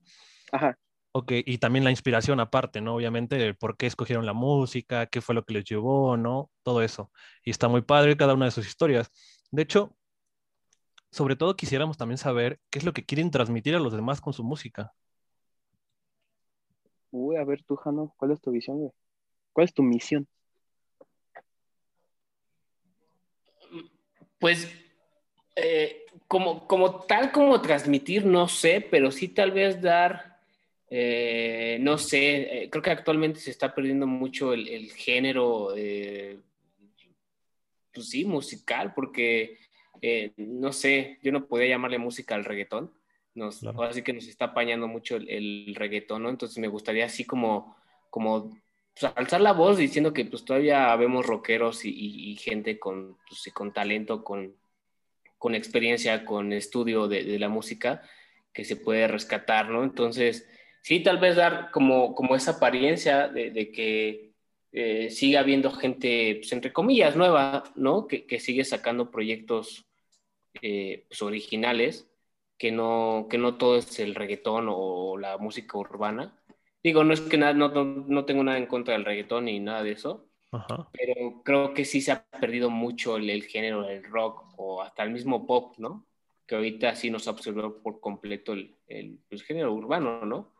Ajá. 0.52 0.78
Ok, 1.18 1.32
y 1.46 1.58
también 1.60 1.86
la 1.86 1.92
inspiración 1.92 2.42
aparte, 2.42 2.82
¿no? 2.82 2.96
Obviamente, 2.96 3.54
por 3.54 3.78
qué 3.78 3.86
escogieron 3.86 4.26
la 4.26 4.34
música, 4.34 5.06
qué 5.06 5.22
fue 5.22 5.34
lo 5.34 5.46
que 5.46 5.54
les 5.54 5.64
llevó, 5.64 6.18
¿no? 6.18 6.52
Todo 6.62 6.82
eso. 6.82 7.10
Y 7.44 7.52
está 7.52 7.70
muy 7.70 7.82
padre 7.82 8.18
cada 8.18 8.34
una 8.34 8.46
de 8.46 8.52
sus 8.52 8.68
historias. 8.68 9.10
De 9.50 9.62
hecho, 9.62 9.96
sobre 11.16 11.38
todo 11.38 11.56
quisiéramos 11.56 11.96
también 11.96 12.18
saber 12.18 12.60
qué 12.70 12.80
es 12.80 12.84
lo 12.84 12.92
que 12.92 13.06
quieren 13.06 13.32
transmitir 13.32 13.74
a 13.74 13.80
los 13.80 13.94
demás 13.94 14.20
con 14.20 14.34
su 14.34 14.44
música. 14.44 14.94
Uy, 17.10 17.38
a 17.38 17.46
ver 17.46 17.64
tú, 17.64 17.78
Jano, 17.78 18.14
¿cuál 18.18 18.32
es 18.32 18.42
tu 18.42 18.52
visión, 18.52 18.80
güey? 18.80 18.92
¿Cuál 19.54 19.64
es 19.64 19.74
tu 19.74 19.82
misión? 19.82 20.28
Pues, 24.40 24.70
eh, 25.56 26.06
como, 26.28 26.68
como 26.68 27.00
tal 27.06 27.32
como 27.32 27.62
transmitir, 27.62 28.26
no 28.26 28.50
sé, 28.50 28.86
pero 28.92 29.10
sí 29.10 29.30
tal 29.30 29.52
vez 29.52 29.82
dar 29.82 30.36
eh, 30.90 31.78
no 31.80 31.98
sé, 31.98 32.64
eh, 32.64 32.70
creo 32.70 32.84
que 32.84 32.92
actualmente 32.92 33.40
se 33.40 33.52
está 33.52 33.74
perdiendo 33.74 34.06
mucho 34.06 34.52
el, 34.52 34.68
el 34.68 34.92
género, 34.92 35.74
eh, 35.78 36.42
pues 37.94 38.10
sí, 38.10 38.26
musical, 38.26 38.94
porque 38.94 39.58
eh, 40.02 40.34
no 40.38 40.74
sé, 40.74 41.20
yo 41.22 41.32
no 41.32 41.48
podía 41.48 41.70
llamarle 41.70 41.98
música 41.98 42.36
al 42.36 42.46
reggaetón, 42.46 42.94
nos, 43.34 43.60
claro. 43.60 43.84
así 43.84 44.02
que 44.02 44.14
nos 44.14 44.28
está 44.28 44.46
apañando 44.46 44.88
mucho 44.88 45.18
el, 45.18 45.30
el, 45.30 45.76
reggaetón, 45.76 46.24
¿no? 46.24 46.30
Entonces 46.30 46.58
me 46.58 46.68
gustaría 46.68 47.06
así 47.06 47.26
como, 47.26 47.76
como 48.10 48.50
pues, 49.00 49.12
alzar 49.16 49.42
la 49.42 49.52
voz 49.52 49.78
diciendo 49.78 50.14
que 50.14 50.26
pues 50.26 50.46
todavía 50.46 50.96
vemos 50.96 51.26
rockeros 51.26 51.84
y, 51.86 51.90
y, 51.90 52.32
y 52.32 52.36
gente 52.38 52.80
con, 52.80 53.18
pues, 53.28 53.52
con 53.54 53.74
talento, 53.74 54.24
con, 54.24 54.56
con 55.38 55.54
experiencia, 55.54 56.24
con 56.24 56.54
estudio 56.54 57.08
de, 57.08 57.24
de 57.24 57.40
la 57.40 57.50
música 57.50 58.02
que 58.54 58.64
se 58.64 58.78
puede 58.78 59.08
rescatar, 59.08 59.70
¿no? 59.70 59.84
Entonces 59.84 60.48
sí, 60.82 61.02
tal 61.02 61.18
vez 61.18 61.36
dar 61.36 61.72
como, 61.72 62.16
como 62.16 62.36
esa 62.36 62.52
apariencia 62.52 63.28
de, 63.28 63.50
de 63.52 63.72
que 63.72 64.34
eh, 64.72 65.10
siga 65.10 65.40
habiendo 65.40 65.72
gente, 65.72 66.36
pues, 66.36 66.52
entre 66.54 66.72
comillas, 66.72 67.16
nueva, 67.16 67.64
¿no? 67.76 68.08
Que, 68.08 68.26
que 68.26 68.40
sigue 68.40 68.64
sacando 68.64 69.10
proyectos 69.10 69.85
eh, 70.62 71.06
pues, 71.08 71.22
originales, 71.22 72.10
que 72.58 72.72
no, 72.72 73.28
que 73.30 73.38
no 73.38 73.58
todo 73.58 73.78
es 73.78 74.00
el 74.00 74.16
reggaetón 74.16 74.68
o 74.70 75.18
la 75.18 75.38
música 75.38 75.78
urbana. 75.78 76.40
Digo, 76.84 77.04
no 77.04 77.14
es 77.14 77.22
que 77.22 77.38
nada, 77.38 77.54
no, 77.54 77.70
no, 77.70 77.84
no 77.84 78.26
tengo 78.26 78.44
nada 78.44 78.58
en 78.58 78.68
contra 78.68 78.94
del 78.94 79.06
reggaetón 79.06 79.46
ni 79.46 79.60
nada 79.60 79.84
de 79.84 79.92
eso, 79.92 80.30
Ajá. 80.52 80.90
pero 80.94 81.42
creo 81.44 81.74
que 81.74 81.84
sí 81.84 82.02
se 82.02 82.12
ha 82.12 82.26
perdido 82.40 82.70
mucho 82.70 83.18
el, 83.18 83.30
el 83.30 83.44
género 83.44 83.84
del 83.84 84.04
rock 84.04 84.54
o 84.58 84.82
hasta 84.82 85.04
el 85.04 85.12
mismo 85.12 85.46
pop, 85.46 85.76
¿no? 85.78 86.06
Que 86.46 86.56
ahorita 86.56 86.96
sí 86.96 87.10
nos 87.10 87.28
absorbió 87.28 87.82
por 87.82 88.00
completo 88.00 88.54
el, 88.54 88.76
el, 88.88 89.20
el 89.30 89.42
género 89.42 89.74
urbano, 89.74 90.26
¿no? 90.26 90.54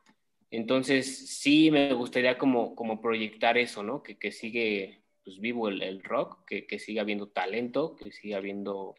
Entonces, 0.52 1.28
sí 1.40 1.70
me 1.70 1.94
gustaría 1.94 2.38
como, 2.38 2.76
como 2.76 3.02
proyectar 3.02 3.58
eso, 3.58 3.84
¿no? 3.84 4.02
Que, 4.02 4.18
que 4.18 4.32
sigue 4.32 5.04
pues, 5.24 5.40
vivo 5.40 5.68
el, 5.68 5.82
el 5.82 6.04
rock, 6.04 6.46
que, 6.46 6.66
que, 6.66 6.80
siga 6.80 7.02
habiendo 7.02 7.28
talento, 7.28 7.96
que 7.96 8.12
siga 8.12 8.38
habiendo 8.38 8.96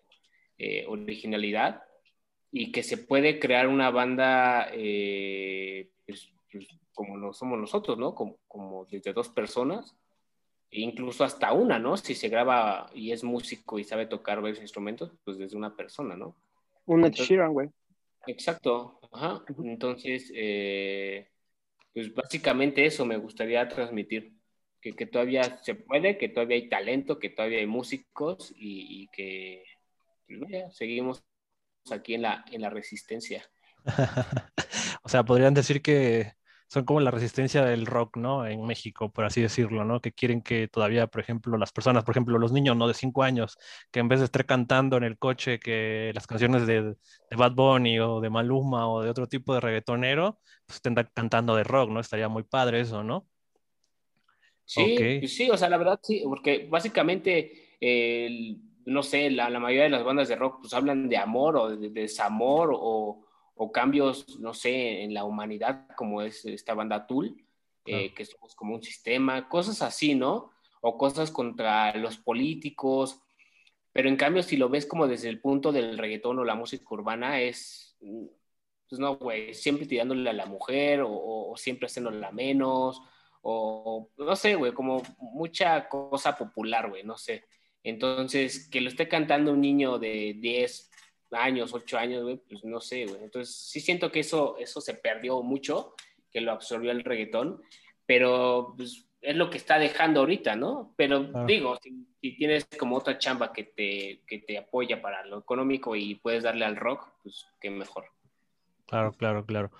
eh, 0.58 0.84
originalidad 0.88 1.82
y 2.50 2.72
que 2.72 2.82
se 2.82 2.96
puede 2.96 3.38
crear 3.38 3.68
una 3.68 3.90
banda 3.90 4.68
eh, 4.72 5.90
pues, 6.06 6.32
pues, 6.50 6.66
como 6.94 7.16
lo 7.16 7.32
somos 7.34 7.58
nosotros, 7.58 7.98
¿no? 7.98 8.14
Como, 8.14 8.38
como, 8.48 8.86
desde 8.86 9.12
dos 9.12 9.28
personas, 9.28 9.94
e 10.70 10.80
incluso 10.80 11.24
hasta 11.24 11.52
una, 11.52 11.78
¿no? 11.78 11.96
Si 11.96 12.14
se 12.14 12.28
graba 12.28 12.90
y 12.94 13.12
es 13.12 13.22
músico 13.22 13.78
y 13.78 13.84
sabe 13.84 14.06
tocar 14.06 14.40
varios 14.40 14.60
instrumentos, 14.60 15.12
pues 15.24 15.36
desde 15.36 15.56
una 15.56 15.76
persona, 15.76 16.16
¿no? 16.16 16.36
Un 16.86 17.04
Ed 17.04 17.12
Sheeran, 17.12 17.52
güey. 17.52 17.68
Exacto, 18.26 19.00
ajá. 19.12 19.44
Entonces, 19.62 20.32
eh, 20.34 21.28
pues 21.92 22.14
básicamente 22.14 22.86
eso 22.86 23.04
me 23.04 23.18
gustaría 23.18 23.68
transmitir, 23.68 24.32
que, 24.80 24.94
que, 24.94 25.06
todavía 25.06 25.58
se 25.62 25.74
puede, 25.74 26.16
que 26.16 26.28
todavía 26.28 26.56
hay 26.56 26.68
talento, 26.68 27.18
que 27.18 27.30
todavía 27.30 27.58
hay 27.58 27.66
músicos 27.66 28.52
y, 28.56 29.02
y 29.02 29.08
que 29.08 29.64
pues, 30.26 30.76
seguimos 30.76 31.24
aquí 31.90 32.14
en 32.14 32.22
la, 32.22 32.44
en 32.50 32.62
la 32.62 32.70
resistencia. 32.70 33.44
o 35.02 35.08
sea, 35.08 35.24
podrían 35.24 35.54
decir 35.54 35.82
que 35.82 36.32
son 36.68 36.84
como 36.84 37.00
la 37.00 37.12
resistencia 37.12 37.64
del 37.64 37.86
rock, 37.86 38.16
¿no? 38.16 38.46
En 38.46 38.64
México, 38.66 39.12
por 39.12 39.24
así 39.24 39.40
decirlo, 39.40 39.84
¿no? 39.84 40.00
Que 40.00 40.12
quieren 40.12 40.42
que 40.42 40.66
todavía, 40.66 41.06
por 41.06 41.20
ejemplo, 41.20 41.56
las 41.56 41.72
personas, 41.72 42.02
por 42.02 42.12
ejemplo, 42.12 42.38
los 42.38 42.52
niños, 42.52 42.76
¿no? 42.76 42.88
De 42.88 42.94
cinco 42.94 43.22
años, 43.22 43.56
que 43.92 44.00
en 44.00 44.08
vez 44.08 44.18
de 44.18 44.24
estar 44.24 44.44
cantando 44.46 44.96
en 44.96 45.04
el 45.04 45.16
coche 45.16 45.60
que 45.60 46.10
las 46.14 46.26
canciones 46.26 46.66
de, 46.66 46.96
Bad 47.30 47.52
Bunny 47.52 48.00
o 48.00 48.20
de 48.20 48.30
Maluma 48.30 48.88
o 48.88 49.02
de 49.02 49.10
otro 49.10 49.28
tipo 49.28 49.54
de 49.54 49.60
reggaetonero, 49.60 50.40
pues 50.66 50.76
estén 50.76 50.94
cantando 51.14 51.54
de 51.54 51.62
rock, 51.62 51.90
¿no? 51.90 52.00
Estaría 52.00 52.28
muy 52.28 52.42
padre 52.42 52.80
eso, 52.80 53.04
¿no? 53.04 53.28
Sí, 54.64 55.28
sí, 55.28 55.48
o 55.48 55.56
sea, 55.56 55.68
la 55.68 55.76
verdad 55.76 56.00
sí, 56.02 56.22
porque 56.24 56.66
básicamente, 56.68 57.76
no 58.86 59.02
sé, 59.02 59.30
la, 59.30 59.50
mayoría 59.58 59.84
de 59.84 59.90
las 59.90 60.04
bandas 60.04 60.28
de 60.28 60.36
rock 60.36 60.60
pues 60.62 60.72
hablan 60.72 61.08
de 61.08 61.18
amor 61.18 61.56
o 61.56 61.76
de 61.76 61.90
desamor 61.90 62.70
o 62.72 63.26
o 63.56 63.72
cambios, 63.72 64.38
no 64.38 64.52
sé, 64.52 65.02
en 65.02 65.14
la 65.14 65.24
humanidad, 65.24 65.88
como 65.96 66.20
es 66.20 66.44
esta 66.44 66.74
banda 66.74 67.06
Tool, 67.06 67.42
eh, 67.86 68.12
que 68.12 68.24
somos 68.26 68.54
como 68.54 68.74
un 68.74 68.82
sistema, 68.82 69.48
cosas 69.48 69.80
así, 69.80 70.14
¿no? 70.14 70.50
O 70.82 70.98
cosas 70.98 71.30
contra 71.30 71.96
los 71.96 72.18
políticos, 72.18 73.18
pero 73.92 74.10
en 74.10 74.16
cambio, 74.16 74.42
si 74.42 74.58
lo 74.58 74.68
ves 74.68 74.84
como 74.84 75.06
desde 75.06 75.30
el 75.30 75.40
punto 75.40 75.72
del 75.72 75.96
reggaetón 75.96 76.38
o 76.38 76.44
la 76.44 76.54
música 76.54 76.84
urbana, 76.90 77.40
es, 77.40 77.96
pues 78.88 79.00
no, 79.00 79.16
güey, 79.16 79.54
siempre 79.54 79.86
tirándole 79.86 80.28
a 80.28 80.34
la 80.34 80.44
mujer 80.44 81.02
o, 81.02 81.54
siempre 81.56 81.86
haciéndola 81.86 82.30
menos, 82.32 83.00
o 83.40 84.10
no 84.18 84.36
sé, 84.36 84.54
güey, 84.54 84.72
como 84.72 85.02
mucha 85.18 85.88
cosa 85.88 86.36
popular, 86.36 86.90
güey, 86.90 87.04
no 87.04 87.16
sé. 87.16 87.44
Entonces, 87.86 88.68
que 88.68 88.80
lo 88.80 88.88
esté 88.88 89.06
cantando 89.06 89.52
un 89.52 89.60
niño 89.60 89.98
de 89.98 90.34
10, 90.38 90.90
años, 91.30 91.72
ocho 91.72 91.98
años, 91.98 92.24
güey, 92.24 92.36
pues 92.36 92.64
no 92.64 92.80
sé, 92.80 93.06
güey. 93.06 93.22
Entonces 93.22 93.54
sí 93.54 93.80
siento 93.80 94.10
que 94.10 94.20
eso, 94.20 94.56
eso 94.58 94.80
se 94.80 94.94
perdió 94.94 95.40
mucho, 95.42 95.94
que 96.32 96.40
lo 96.40 96.50
absorbió 96.50 96.90
el 96.90 97.04
reggaetón, 97.04 97.62
pero 98.04 98.74
pues, 98.76 99.06
es 99.20 99.36
lo 99.36 99.50
que 99.50 99.58
está 99.58 99.78
dejando 99.78 100.20
ahorita, 100.20 100.56
¿no? 100.56 100.94
Pero 100.96 101.44
digo, 101.46 101.78
si, 101.80 102.36
tienes 102.36 102.66
como 102.76 102.96
otra 102.96 103.18
chamba 103.18 103.52
que 103.52 103.62
te, 103.62 104.22
que 104.26 104.40
te 104.40 104.58
apoya 104.58 105.00
para 105.00 105.24
lo 105.24 105.38
económico 105.38 105.94
y 105.94 106.16
puedes 106.16 106.42
darle 106.42 106.64
al 106.64 106.74
rock, 106.74 107.08
pues 107.22 107.46
qué 107.60 107.70
mejor. 107.70 108.06
Claro, 108.86 109.12
claro, 109.12 109.46
claro. 109.46 109.70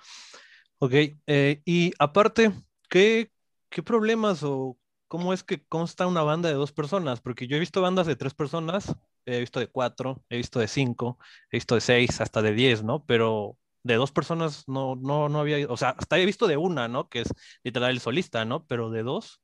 Ok, 0.79 0.93
eh, 1.27 1.61
y 1.65 1.91
aparte, 1.99 2.51
¿qué, 2.89 3.31
¿qué 3.69 3.83
problemas 3.83 4.43
o 4.43 4.77
cómo 5.07 5.33
es 5.33 5.43
que 5.43 5.63
consta 5.65 6.07
una 6.07 6.23
banda 6.23 6.49
de 6.49 6.55
dos 6.55 6.71
personas? 6.71 7.21
Porque 7.21 7.47
yo 7.47 7.57
he 7.57 7.59
visto 7.59 7.81
bandas 7.81 8.07
de 8.07 8.15
tres 8.15 8.33
personas 8.33 8.95
he 9.27 9.39
visto 9.39 9.59
de 9.59 9.67
cuatro, 9.67 10.23
he 10.29 10.37
visto 10.37 10.59
de 10.59 10.67
cinco, 10.67 11.19
he 11.51 11.57
visto 11.57 11.75
de 11.75 11.81
seis, 11.81 12.21
hasta 12.21 12.41
de 12.41 12.53
diez, 12.53 12.83
¿no? 12.83 13.05
Pero 13.05 13.57
de 13.83 13.95
dos 13.95 14.11
personas 14.11 14.67
no, 14.67 14.95
no, 14.95 15.29
no 15.29 15.39
había, 15.39 15.67
o 15.67 15.77
sea, 15.77 15.89
hasta 15.89 16.17
he 16.17 16.25
visto 16.25 16.47
de 16.47 16.57
una, 16.57 16.87
¿no? 16.87 17.09
Que 17.09 17.21
es 17.21 17.33
literal 17.63 17.91
el 17.91 17.99
solista, 17.99 18.45
¿no? 18.45 18.65
Pero 18.65 18.89
de 18.89 19.03
dos 19.03 19.41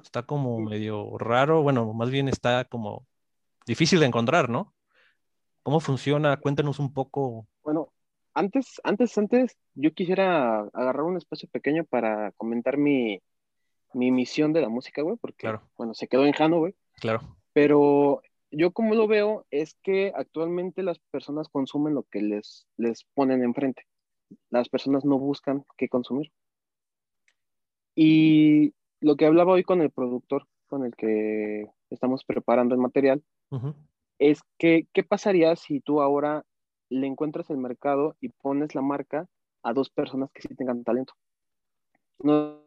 está 0.00 0.22
como 0.22 0.60
medio 0.60 1.18
raro, 1.18 1.62
bueno, 1.62 1.92
más 1.94 2.10
bien 2.10 2.28
está 2.28 2.64
como 2.64 3.06
difícil 3.66 4.00
de 4.00 4.06
encontrar, 4.06 4.48
¿no? 4.48 4.74
¿Cómo 5.62 5.80
funciona? 5.80 6.36
Cuéntanos 6.36 6.78
un 6.78 6.92
poco. 6.92 7.48
Bueno, 7.62 7.92
antes, 8.34 8.80
antes, 8.84 9.16
antes, 9.16 9.56
yo 9.74 9.92
quisiera 9.94 10.60
agarrar 10.60 11.02
un 11.02 11.16
espacio 11.16 11.48
pequeño 11.50 11.84
para 11.84 12.32
comentar 12.32 12.76
mi, 12.76 13.20
mi 13.94 14.10
misión 14.10 14.52
de 14.52 14.60
la 14.60 14.68
música, 14.68 15.02
güey, 15.02 15.16
porque, 15.16 15.42
claro. 15.42 15.62
bueno, 15.76 15.94
se 15.94 16.08
quedó 16.08 16.24
en 16.24 16.32
Jano, 16.32 16.58
güey. 16.58 16.74
Claro. 16.96 17.20
Pero 17.52 18.22
yo 18.50 18.72
como 18.72 18.94
lo 18.94 19.06
veo 19.06 19.46
es 19.50 19.74
que 19.82 20.12
actualmente 20.14 20.82
las 20.82 20.98
personas 21.10 21.48
consumen 21.48 21.94
lo 21.94 22.04
que 22.04 22.22
les, 22.22 22.66
les 22.76 23.04
ponen 23.14 23.42
enfrente. 23.42 23.86
Las 24.50 24.68
personas 24.68 25.04
no 25.04 25.18
buscan 25.18 25.64
qué 25.76 25.88
consumir. 25.88 26.32
Y 27.94 28.74
lo 29.00 29.16
que 29.16 29.26
hablaba 29.26 29.52
hoy 29.52 29.62
con 29.62 29.80
el 29.80 29.90
productor 29.90 30.46
con 30.66 30.84
el 30.84 30.94
que 30.96 31.68
estamos 31.90 32.24
preparando 32.24 32.74
el 32.74 32.80
material 32.80 33.22
es 34.18 34.40
que 34.58 34.88
qué 34.92 35.04
pasaría 35.04 35.54
si 35.54 35.80
tú 35.80 36.00
ahora 36.00 36.44
le 36.88 37.06
encuentras 37.06 37.50
el 37.50 37.58
mercado 37.58 38.16
y 38.20 38.30
pones 38.30 38.74
la 38.74 38.82
marca 38.82 39.28
a 39.62 39.72
dos 39.72 39.90
personas 39.90 40.30
que 40.32 40.42
sí 40.42 40.54
tengan 40.54 40.82
talento. 40.82 41.14
No 42.18 42.63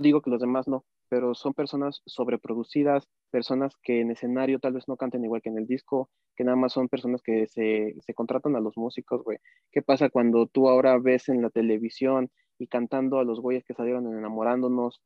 digo 0.00 0.22
que 0.22 0.30
los 0.30 0.40
demás 0.40 0.66
no, 0.68 0.84
pero 1.08 1.34
son 1.34 1.54
personas 1.54 2.02
sobreproducidas, 2.06 3.08
personas 3.30 3.74
que 3.82 4.00
en 4.00 4.10
escenario 4.10 4.58
tal 4.58 4.72
vez 4.72 4.88
no 4.88 4.96
canten 4.96 5.24
igual 5.24 5.42
que 5.42 5.50
en 5.50 5.58
el 5.58 5.66
disco, 5.66 6.08
que 6.36 6.44
nada 6.44 6.56
más 6.56 6.72
son 6.72 6.88
personas 6.88 7.22
que 7.22 7.46
se, 7.46 7.94
se 8.00 8.14
contratan 8.14 8.56
a 8.56 8.60
los 8.60 8.76
músicos, 8.76 9.22
güey. 9.22 9.38
¿Qué 9.70 9.82
pasa 9.82 10.08
cuando 10.08 10.46
tú 10.46 10.68
ahora 10.68 10.98
ves 10.98 11.28
en 11.28 11.42
la 11.42 11.50
televisión 11.50 12.30
y 12.58 12.66
cantando 12.66 13.18
a 13.18 13.24
los 13.24 13.40
güeyes 13.40 13.64
que 13.64 13.74
salieron 13.74 14.06
enamorándonos? 14.06 15.00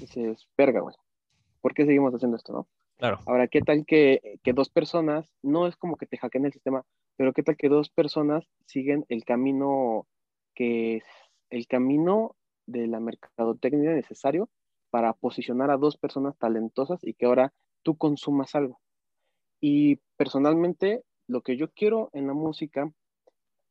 Dices, 0.00 0.48
verga, 0.56 0.80
güey. 0.80 0.94
¿Por 1.60 1.74
qué 1.74 1.86
seguimos 1.86 2.14
haciendo 2.14 2.36
esto, 2.36 2.52
no? 2.52 2.68
Claro. 2.96 3.18
Ahora, 3.26 3.48
¿qué 3.48 3.60
tal 3.60 3.84
que, 3.86 4.38
que 4.42 4.52
dos 4.52 4.68
personas, 4.68 5.32
no 5.42 5.66
es 5.66 5.76
como 5.76 5.96
que 5.96 6.06
te 6.06 6.16
hackeen 6.16 6.46
el 6.46 6.52
sistema, 6.52 6.84
pero 7.16 7.32
qué 7.32 7.42
tal 7.42 7.56
que 7.56 7.68
dos 7.68 7.90
personas 7.90 8.48
siguen 8.66 9.04
el 9.08 9.24
camino 9.24 10.06
que 10.54 11.02
el 11.50 11.66
camino 11.66 12.36
de 12.66 12.86
la 12.86 13.00
mercadotecnia 13.00 13.92
necesario 13.92 14.48
para 14.90 15.12
posicionar 15.12 15.70
a 15.70 15.76
dos 15.76 15.96
personas 15.96 16.36
talentosas 16.38 17.02
y 17.02 17.14
que 17.14 17.26
ahora 17.26 17.52
tú 17.82 17.96
consumas 17.96 18.54
algo. 18.54 18.80
Y 19.60 19.96
personalmente, 20.16 21.02
lo 21.26 21.42
que 21.42 21.56
yo 21.56 21.70
quiero 21.70 22.10
en 22.12 22.26
la 22.26 22.34
música 22.34 22.92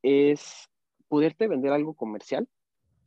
es 0.01 0.69
poderte 1.07 1.47
vender 1.47 1.71
algo 1.71 1.93
comercial, 1.93 2.47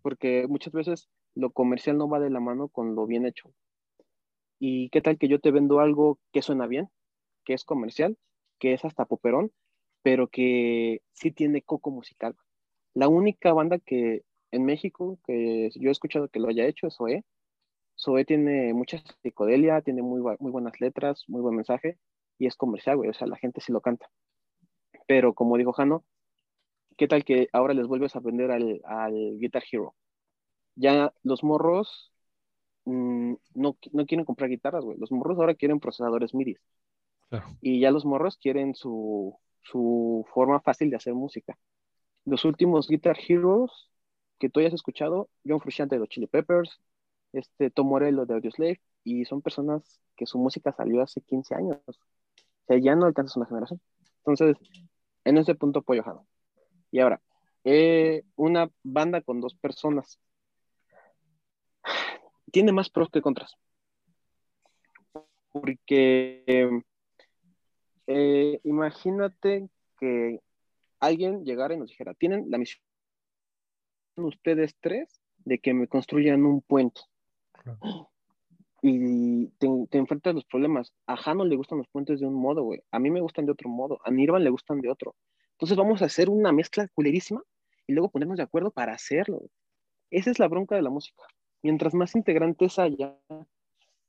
porque 0.02 0.46
muchas 0.48 0.72
veces 0.72 1.08
lo 1.34 1.50
comercial 1.50 1.98
no 1.98 2.08
va 2.08 2.20
de 2.20 2.30
la 2.30 2.40
mano 2.40 2.68
con 2.68 2.94
lo 2.94 3.06
bien 3.06 3.26
hecho. 3.26 3.52
¿Y 4.58 4.88
qué 4.90 5.02
tal 5.02 5.18
que 5.18 5.28
yo 5.28 5.38
te 5.40 5.50
vendo 5.50 5.80
algo 5.80 6.18
que 6.32 6.42
suena 6.42 6.66
bien, 6.66 6.88
que 7.44 7.52
es 7.52 7.64
comercial, 7.64 8.16
que 8.58 8.72
es 8.72 8.84
hasta 8.84 9.04
poperón, 9.04 9.52
pero 10.02 10.28
que 10.28 11.02
sí 11.12 11.30
tiene 11.30 11.62
coco 11.62 11.90
musical? 11.90 12.34
La 12.94 13.08
única 13.08 13.52
banda 13.52 13.78
que 13.78 14.22
en 14.56 14.64
México 14.64 15.18
que 15.26 15.70
yo 15.74 15.88
he 15.90 15.92
escuchado 15.92 16.28
que 16.28 16.40
lo 16.40 16.48
haya 16.48 16.66
hecho 16.66 16.88
OE, 16.98 17.24
Zoe 17.98 18.24
tiene 18.24 18.74
mucha 18.74 18.98
psicodelia, 19.22 19.80
tiene 19.82 20.02
muy, 20.02 20.20
muy 20.38 20.50
buenas 20.52 20.80
letras, 20.80 21.24
muy 21.28 21.40
buen 21.40 21.56
mensaje 21.56 21.98
y 22.38 22.46
es 22.46 22.56
comercial, 22.56 22.96
güey, 22.96 23.10
o 23.10 23.14
sea, 23.14 23.26
la 23.26 23.36
gente 23.38 23.60
sí 23.60 23.72
lo 23.72 23.80
canta. 23.80 24.10
Pero 25.06 25.34
como 25.34 25.56
dijo 25.56 25.72
Jano, 25.72 26.04
¿qué 26.96 27.08
tal 27.08 27.24
que 27.24 27.48
ahora 27.52 27.74
les 27.74 27.86
vuelves 27.86 28.16
a 28.16 28.20
vender 28.20 28.50
al, 28.50 28.80
al 28.84 29.38
Guitar 29.38 29.62
Hero? 29.70 29.94
Ya 30.74 31.12
los 31.22 31.42
morros 31.44 32.12
mm, 32.84 33.34
no, 33.54 33.76
no, 33.92 34.06
quieren 34.06 34.24
comprar 34.26 34.50
guitarras, 34.50 34.84
güey. 34.84 34.98
Los 34.98 35.12
morros 35.12 35.38
ahora 35.38 35.54
quieren 35.54 35.80
procesadores 35.80 36.34
MIDI. 36.34 36.56
Y 37.60 37.80
ya 37.80 37.90
los 37.90 38.04
morros 38.04 38.36
quieren 38.36 38.74
su, 38.74 39.36
su 39.62 40.24
forma 40.32 40.60
fácil 40.60 40.90
de 40.90 40.96
hacer 40.96 41.14
música. 41.14 41.58
Los 42.24 42.44
últimos 42.44 42.88
Guitar 42.88 43.18
Heroes 43.26 43.90
que 44.38 44.48
tú 44.48 44.60
hayas 44.60 44.74
escuchado, 44.74 45.28
John 45.46 45.60
Frusciante 45.60 45.96
de 45.96 46.00
los 46.00 46.08
Chili 46.08 46.26
Peppers, 46.26 46.80
este 47.32 47.70
Tom 47.70 47.88
Morello 47.88 48.26
de 48.26 48.34
Audioslave, 48.34 48.80
y 49.04 49.24
son 49.24 49.42
personas 49.42 50.00
que 50.16 50.26
su 50.26 50.38
música 50.38 50.72
salió 50.72 51.02
hace 51.02 51.20
15 51.20 51.54
años. 51.54 51.78
O 51.86 52.66
sea, 52.66 52.78
ya 52.78 52.94
no 52.96 53.06
alcanzas 53.06 53.36
una 53.36 53.46
generación. 53.46 53.80
Entonces, 54.24 54.56
en 55.24 55.38
ese 55.38 55.54
punto 55.54 55.80
apoyo 55.80 56.02
Y 56.90 57.00
ahora, 57.00 57.20
eh, 57.64 58.22
una 58.36 58.70
banda 58.82 59.20
con 59.22 59.40
dos 59.40 59.54
personas 59.54 60.18
tiene 62.52 62.72
más 62.72 62.90
pros 62.90 63.10
que 63.10 63.22
contras. 63.22 63.56
Porque 65.52 66.82
eh, 68.06 68.60
imagínate 68.64 69.68
que 69.98 70.40
alguien 71.00 71.44
llegara 71.44 71.74
y 71.74 71.78
nos 71.78 71.90
dijera, 71.90 72.14
tienen 72.14 72.46
la 72.50 72.58
misión 72.58 72.82
ustedes 74.16 74.76
tres 74.80 75.20
de 75.44 75.58
que 75.58 75.74
me 75.74 75.88
construyan 75.88 76.44
un 76.44 76.60
puente. 76.62 77.00
Y 78.82 79.48
te, 79.58 79.68
te, 79.90 79.98
enfrentas 79.98 80.32
a 80.32 80.34
los 80.34 80.44
problemas. 80.44 80.92
A 81.06 81.16
Jano 81.16 81.44
le 81.44 81.56
gustan 81.56 81.78
los 81.78 81.88
puentes 81.88 82.20
de 82.20 82.26
un 82.26 82.34
modo, 82.34 82.62
güey. 82.62 82.82
A 82.90 82.98
mí 82.98 83.10
me 83.10 83.20
gustan 83.20 83.46
de 83.46 83.52
otro 83.52 83.68
modo. 83.68 83.98
A 84.04 84.10
Nirvan 84.10 84.44
le 84.44 84.50
gustan 84.50 84.80
de 84.80 84.90
otro. 84.90 85.14
Entonces 85.52 85.76
vamos 85.76 86.02
a 86.02 86.06
hacer 86.06 86.28
una 86.28 86.52
mezcla 86.52 86.86
culerísima 86.88 87.42
y 87.86 87.94
luego 87.94 88.10
ponernos 88.10 88.36
de 88.36 88.42
acuerdo 88.42 88.70
para 88.70 88.92
hacerlo. 88.92 89.42
Esa 90.10 90.30
es 90.30 90.38
la 90.38 90.48
bronca 90.48 90.76
de 90.76 90.82
la 90.82 90.90
música. 90.90 91.22
Mientras 91.62 91.94
más 91.94 92.14
integrantes 92.14 92.78
haya, 92.78 93.16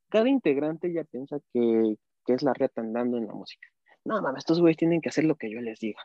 cada 0.10 0.30
integrante 0.30 0.92
ya 0.94 1.04
piensa 1.06 1.40
que, 1.54 1.96
que 2.26 2.34
es 2.34 2.44
la 2.44 2.54
reta 2.54 2.82
andando 2.82 3.18
en 3.18 3.28
la 3.28 3.34
música. 3.34 3.68
No, 4.04 4.22
mames, 4.22 4.40
estos 4.40 4.60
güeyes 4.60 4.78
tienen 4.78 5.02
que 5.02 5.10
hacer 5.10 5.24
lo 5.24 5.36
que 5.36 5.50
yo 5.50 5.62
les 5.62 5.80
diga. 5.80 6.02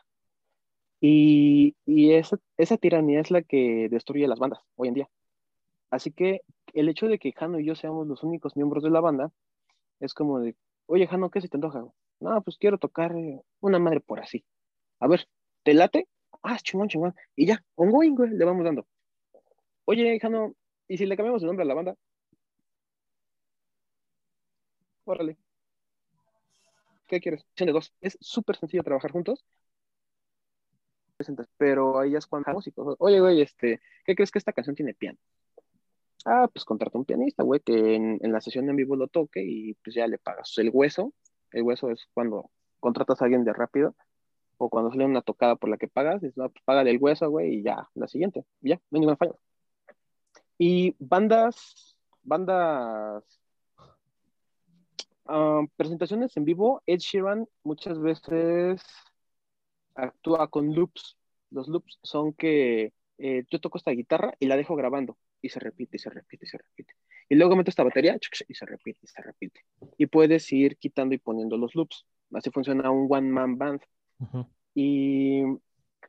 Y, 1.05 1.75
y 1.85 2.13
esa, 2.13 2.37
esa 2.55 2.77
tiranía 2.77 3.19
es 3.19 3.29
la 3.29 3.41
que 3.41 3.89
destruye 3.89 4.25
las 4.25 4.39
bandas 4.39 4.61
hoy 4.77 4.87
en 4.87 4.93
día. 4.93 5.09
Así 5.91 6.11
que 6.11 6.41
el 6.73 6.89
hecho 6.89 7.07
de 7.07 7.19
que 7.19 7.33
Jano 7.33 7.59
y 7.59 7.65
yo 7.65 7.75
seamos 7.75 8.07
los 8.07 8.23
únicos 8.23 8.55
miembros 8.55 8.83
de 8.83 8.89
la 8.89 9.01
banda 9.01 9.31
es 9.99 10.13
como 10.13 10.39
de, 10.39 10.55
oye 10.87 11.07
Jano, 11.07 11.29
¿qué 11.31 11.41
se 11.41 11.49
te 11.49 11.57
antoja? 11.57 11.85
No, 12.21 12.41
pues 12.43 12.57
quiero 12.57 12.77
tocar 12.77 13.13
una 13.61 13.79
madre 13.79 13.99
por 14.01 14.21
así. 14.21 14.45
A 14.99 15.07
ver, 15.07 15.27
¿te 15.63 15.73
late? 15.73 16.07
Ah, 16.43 16.57
chingón, 16.61 16.89
chingón. 16.89 17.15
Y 17.35 17.47
ya, 17.47 17.63
ongoing, 17.75 18.15
güey, 18.15 18.31
le 18.31 18.45
vamos 18.45 18.65
dando. 18.65 18.87
Oye, 19.85 20.19
Jano, 20.19 20.55
¿y 20.87 20.97
si 20.97 21.05
le 21.05 21.17
cambiamos 21.17 21.41
el 21.43 21.47
nombre 21.47 21.63
a 21.63 21.67
la 21.67 21.73
banda? 21.75 21.95
Órale. 25.05 25.37
¿Qué 27.07 27.19
quieres? 27.19 27.45
de 27.55 27.71
dos. 27.71 27.93
Es 28.01 28.17
súper 28.21 28.57
sencillo 28.57 28.83
trabajar 28.83 29.11
juntos. 29.11 29.45
Pero 31.57 31.99
ahí 31.99 32.15
es 32.15 32.27
cuando 32.27 32.51
músicos. 32.51 32.95
Oye, 32.99 33.19
güey, 33.19 33.41
este, 33.41 33.81
¿qué 34.05 34.15
crees 34.15 34.31
que 34.31 34.39
esta 34.39 34.53
canción 34.53 34.75
tiene 34.75 34.93
piano? 34.93 35.17
Ah, 36.25 36.47
pues 36.51 36.63
contrata 36.63 36.97
un 36.97 37.05
pianista, 37.05 37.43
güey, 37.43 37.59
que 37.59 37.95
en, 37.95 38.19
la 38.21 38.39
sesión 38.39 38.69
en 38.69 38.77
vivo 38.77 38.95
lo 38.95 39.07
toque 39.07 39.43
y 39.43 39.73
pues 39.75 39.95
ya 39.95 40.07
le 40.07 40.17
pagas 40.17 40.57
el 40.57 40.69
hueso. 40.71 41.13
El 41.51 41.63
hueso 41.63 41.89
es 41.89 42.07
cuando 42.13 42.49
contratas 42.79 43.21
a 43.21 43.25
alguien 43.25 43.43
de 43.43 43.53
rápido 43.53 43.95
o 44.57 44.69
cuando 44.69 44.91
sale 44.91 45.05
una 45.05 45.21
tocada 45.21 45.55
por 45.55 45.69
la 45.69 45.77
que 45.77 45.87
pagas, 45.87 46.21
dices, 46.21 46.37
no, 46.37 46.49
pues 46.49 46.63
págale 46.63 46.91
el 46.91 46.97
hueso, 46.99 47.29
güey, 47.29 47.55
y 47.55 47.63
ya, 47.63 47.89
la 47.95 48.07
siguiente, 48.07 48.45
ya, 48.61 48.75
no 48.89 48.97
hay 48.97 48.99
ningún 49.01 49.17
fallo. 49.17 49.37
Y 50.57 50.95
bandas, 50.99 51.97
bandas, 52.21 53.23
ah, 55.25 55.61
presentaciones 55.75 56.37
en 56.37 56.45
vivo, 56.45 56.81
Ed 56.85 56.99
Sheeran 56.99 57.47
muchas 57.63 57.99
veces 57.99 58.81
actúa 59.95 60.47
con 60.49 60.73
loops. 60.73 61.17
Los 61.51 61.67
loops 61.67 61.99
son 62.03 62.33
que 62.33 62.93
eh, 63.17 63.45
yo 63.49 63.59
toco 63.59 63.77
esta 63.77 63.91
guitarra 63.91 64.33
y 64.39 64.47
la 64.47 64.57
dejo 64.57 64.75
grabando 64.75 65.17
y 65.41 65.49
se 65.49 65.59
repite 65.59 65.97
y 65.97 65.99
se 65.99 66.09
repite 66.09 66.45
y 66.45 66.49
se 66.49 66.57
repite. 66.57 66.93
Y 67.29 67.35
luego 67.35 67.55
meto 67.55 67.69
esta 67.69 67.83
batería 67.83 68.17
y 68.47 68.53
se 68.53 68.65
repite 68.65 68.99
y 69.03 69.07
se 69.07 69.21
repite. 69.21 69.61
Y 69.97 70.07
puedes 70.07 70.51
ir 70.51 70.77
quitando 70.77 71.15
y 71.15 71.19
poniendo 71.19 71.57
los 71.57 71.75
loops. 71.75 72.05
Así 72.33 72.49
funciona 72.49 72.89
un 72.91 73.07
one 73.09 73.29
man 73.29 73.57
band. 73.57 73.81
Y 74.73 75.43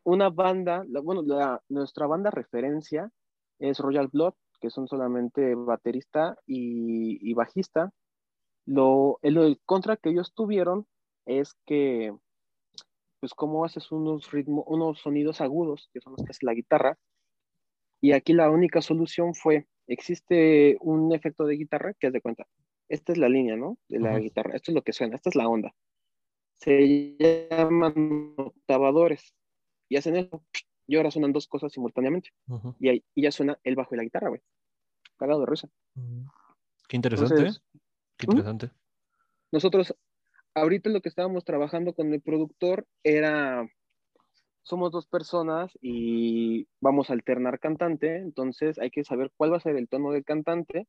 una 0.05 0.31
banda, 0.31 0.85
bueno, 1.03 1.23
nuestra 1.69 2.07
banda 2.07 2.31
referencia 2.31 3.11
es 3.59 3.79
Royal 3.79 4.09
Blood, 4.09 4.35
que 4.61 4.71
son 4.71 4.89
solamente 4.89 5.55
baterista 5.55 6.37
y, 6.47 7.33
bajista. 7.35 7.93
Lo, 8.67 9.19
el, 9.23 9.61
contra 9.67 9.97
que 9.97 10.11
ellos 10.11 10.33
tuvieron 10.35 10.87
es 11.27 11.55
que, 11.67 12.15
pues, 13.25 13.35
cómo 13.35 13.65
haces 13.65 13.91
unos 13.93 14.31
ritmos, 14.31 14.65
unos 14.67 15.01
sonidos 15.01 15.41
agudos, 15.41 15.89
que 15.93 16.01
son 16.01 16.13
los 16.13 16.25
que 16.25 16.31
hace 16.31 16.47
la 16.47 16.55
guitarra. 16.55 16.99
Y 18.01 18.13
aquí 18.13 18.33
la 18.33 18.51
única 18.51 18.83
solución 18.83 19.35
fue, 19.35 19.67
existe 19.87 20.77
un 20.81 21.15
efecto 21.15 21.45
de 21.45 21.57
guitarra 21.57 21.95
que 21.95 22.09
es 22.09 22.13
de 22.13 22.21
cuenta. 22.21 22.47
Esta 22.89 23.13
es 23.13 23.19
la 23.19 23.29
línea, 23.29 23.57
¿no? 23.57 23.79
De 23.89 23.99
la 23.99 24.19
guitarra. 24.19 24.55
Esto 24.55 24.71
es 24.71 24.75
lo 24.75 24.83
que 24.83 24.93
suena, 24.93 25.17
esta 25.17 25.31
es 25.31 25.37
la 25.37 25.49
onda 25.49 25.75
se 26.55 27.17
llaman 27.51 28.35
octavadores 28.37 29.35
y 29.89 29.97
hacen 29.97 30.17
eso. 30.17 30.45
Y 30.87 30.97
ahora 30.97 31.11
suenan 31.11 31.33
dos 31.33 31.47
cosas 31.47 31.73
simultáneamente. 31.73 32.31
y, 32.79 32.89
ahí, 32.89 33.05
y 33.15 33.23
ya 33.23 33.33
suena 33.33 33.59
el 33.65 33.75
bajo 33.75 33.95
y 33.95 33.99
la 33.99 34.05
guitarra, 34.05 34.29
güey. 34.29 34.43
Cagado 35.17 35.41
de 35.41 35.47
risa. 35.47 35.69
Qué 36.89 36.97
interesante. 36.97 37.61
Qué 38.17 38.27
interesante. 38.27 38.71
Nosotros, 39.51 39.95
ahorita 40.55 40.91
lo 40.91 41.01
que 41.01 41.09
estábamos 41.09 41.45
trabajando 41.45 41.95
con 41.95 42.13
el 42.13 42.21
productor 42.21 42.87
era, 43.03 43.69
somos 44.63 44.91
dos 44.93 45.07
personas 45.07 45.73
y 45.81 46.67
vamos 46.81 47.11
a 47.11 47.15
alternar 47.15 47.59
cantante, 47.61 48.17
entonces 48.17 48.79
hay 48.79 48.91
que 48.91 49.05
saber 49.05 49.31
cuál 49.37 49.53
va 49.53 49.59
a 49.59 49.61
ser 49.61 49.77
el 49.77 49.89
tono 49.89 50.13
del 50.13 50.25
cantante 50.25 50.87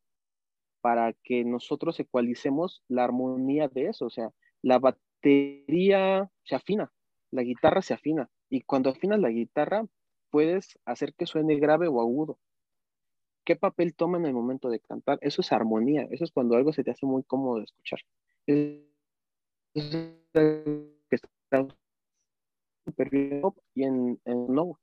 para 0.82 1.13
que 1.23 1.43
nosotros 1.43 1.99
ecualicemos 1.99 2.84
la 2.88 3.06
armonía 3.06 3.67
de 3.67 3.88
eso. 3.88 4.06
O 4.06 4.10
sea, 4.10 4.30
la, 4.62 4.80
batería 5.25 6.30
se 6.43 6.56
afina, 6.56 6.91
la 7.32 7.43
guitarra 7.43 7.82
se 7.82 7.93
afina. 7.93 8.30
Y 8.49 8.62
cuando 8.62 8.91
afinas 8.91 9.19
la 9.19 9.30
guitarra, 9.30 9.86
puedes 10.30 10.78
hacer 10.86 11.13
que 11.15 11.25
suene 11.25 11.56
grave 11.58 11.88
o 11.88 11.99
agudo. 11.99 12.38
¿Qué 13.43 13.56
papel 13.56 13.95
toma 13.95 14.17
en 14.17 14.25
el 14.25 14.34
momento 14.34 14.69
de 14.69 14.80
cantar? 14.80 15.17
Eso 15.21 15.41
es 15.41 15.51
armonía, 15.51 16.08
eso 16.12 16.23
es 16.23 16.32
cuando 16.32 16.56
algo 16.56 16.73
se 16.73 16.84
te 16.84 16.91
hace 16.91 17.06
muy 17.06 17.23
cómodo 17.23 17.58
de 17.58 17.65
escuchar. 17.65 17.99
Que 19.75 20.15
está 21.11 21.67
súper 22.85 23.09
bien 23.09 23.41
y 23.73 23.83
en, 23.83 24.19
en 24.25 24.47
no. 24.47 24.79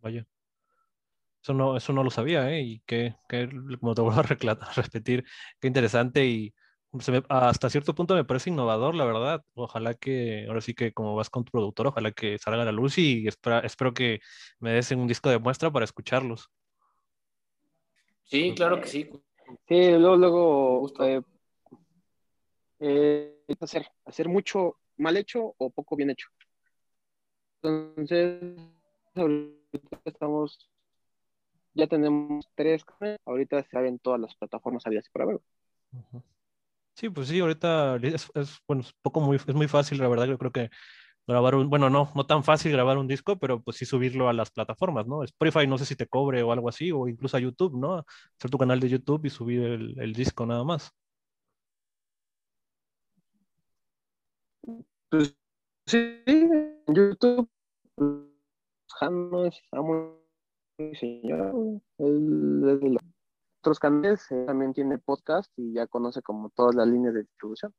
Vaya. 0.00 0.24
Eso 1.42 1.54
no, 1.54 1.76
eso 1.76 1.92
no 1.92 2.04
lo 2.04 2.10
sabía, 2.10 2.50
¿eh? 2.52 2.60
Y 2.62 2.80
que, 2.80 3.16
que 3.28 3.48
como 3.80 3.94
te 3.94 4.02
vuelvo 4.02 4.20
a 4.20 4.22
repetir, 4.76 5.24
qué 5.58 5.66
interesante 5.66 6.26
y 6.26 6.54
hasta 7.28 7.70
cierto 7.70 7.94
punto 7.94 8.14
me 8.14 8.24
parece 8.24 8.50
innovador, 8.50 8.94
la 8.94 9.04
verdad. 9.04 9.42
Ojalá 9.54 9.94
que, 9.94 10.46
ahora 10.48 10.60
sí 10.60 10.74
que 10.74 10.92
como 10.92 11.14
vas 11.16 11.30
con 11.30 11.44
tu 11.44 11.50
productor, 11.52 11.86
ojalá 11.88 12.12
que 12.12 12.38
salga 12.38 12.62
a 12.62 12.64
la 12.66 12.72
luz 12.72 12.98
y 12.98 13.26
espero 13.26 13.94
que 13.94 14.20
me 14.58 14.72
des 14.72 14.90
un 14.92 15.06
disco 15.06 15.30
de 15.30 15.38
muestra 15.38 15.70
para 15.70 15.84
escucharlos. 15.84 16.50
Sí, 18.24 18.54
claro 18.54 18.80
que 18.80 18.88
sí. 18.88 19.10
Sí, 19.66 19.90
luego, 19.98 20.16
luego 20.16 20.92
eh, 21.00 21.22
eh, 22.80 23.44
hacer, 23.60 23.86
hacer 24.04 24.28
mucho 24.28 24.78
mal 24.96 25.16
hecho 25.16 25.54
o 25.58 25.70
poco 25.70 25.96
bien 25.96 26.10
hecho. 26.10 26.28
Entonces, 27.62 28.58
ahorita 29.14 30.00
estamos, 30.04 30.70
ya 31.74 31.86
tenemos 31.86 32.48
tres, 32.54 32.84
ahorita 33.24 33.62
se 33.62 33.76
abren 33.76 33.98
todas 33.98 34.20
las 34.20 34.34
plataformas 34.34 34.86
abiertas 34.86 35.10
para 35.12 35.26
ver. 35.26 35.40
Sí, 36.94 37.08
pues 37.08 37.28
sí, 37.28 37.40
ahorita 37.40 37.96
es, 38.02 38.30
bueno, 38.66 38.82
es 38.82 38.92
poco 39.02 39.20
muy, 39.20 39.36
es 39.36 39.54
muy 39.54 39.68
fácil, 39.68 39.98
la 39.98 40.08
verdad, 40.08 40.26
yo 40.26 40.38
creo 40.38 40.52
que 40.52 40.70
grabar 41.26 41.54
un, 41.54 41.70
bueno, 41.70 41.90
no, 41.90 42.10
no 42.14 42.26
tan 42.26 42.44
fácil 42.44 42.72
grabar 42.72 42.98
un 42.98 43.08
disco, 43.08 43.38
pero 43.38 43.62
pues 43.62 43.76
sí 43.76 43.86
subirlo 43.86 44.28
a 44.28 44.32
las 44.32 44.50
plataformas, 44.50 45.06
¿no? 45.06 45.22
Spotify 45.22 45.66
no 45.66 45.78
sé 45.78 45.86
si 45.86 45.96
te 45.96 46.06
cobre 46.06 46.42
o 46.42 46.52
algo 46.52 46.68
así, 46.68 46.92
o 46.92 47.08
incluso 47.08 47.36
a 47.36 47.40
YouTube, 47.40 47.78
¿no? 47.78 48.04
Hacer 48.38 48.50
tu 48.50 48.58
canal 48.58 48.80
de 48.80 48.88
YouTube 48.88 49.24
y 49.24 49.30
subir 49.30 49.62
el, 49.62 50.12
disco 50.12 50.44
nada 50.46 50.64
más. 50.64 50.92
Pues 55.10 55.36
sí, 55.86 56.22
en 56.26 56.82
YouTube, 56.88 57.48
pues, 57.94 59.60
señor, 60.98 61.80
el, 61.98 62.98
otros 63.60 63.78
canales, 63.78 64.26
también 64.46 64.72
tiene 64.72 64.98
podcast 64.98 65.52
y 65.56 65.74
ya 65.74 65.86
conoce 65.86 66.22
como 66.22 66.50
todas 66.50 66.74
las 66.74 66.88
líneas 66.88 67.14
de 67.14 67.22
distribución. 67.22 67.74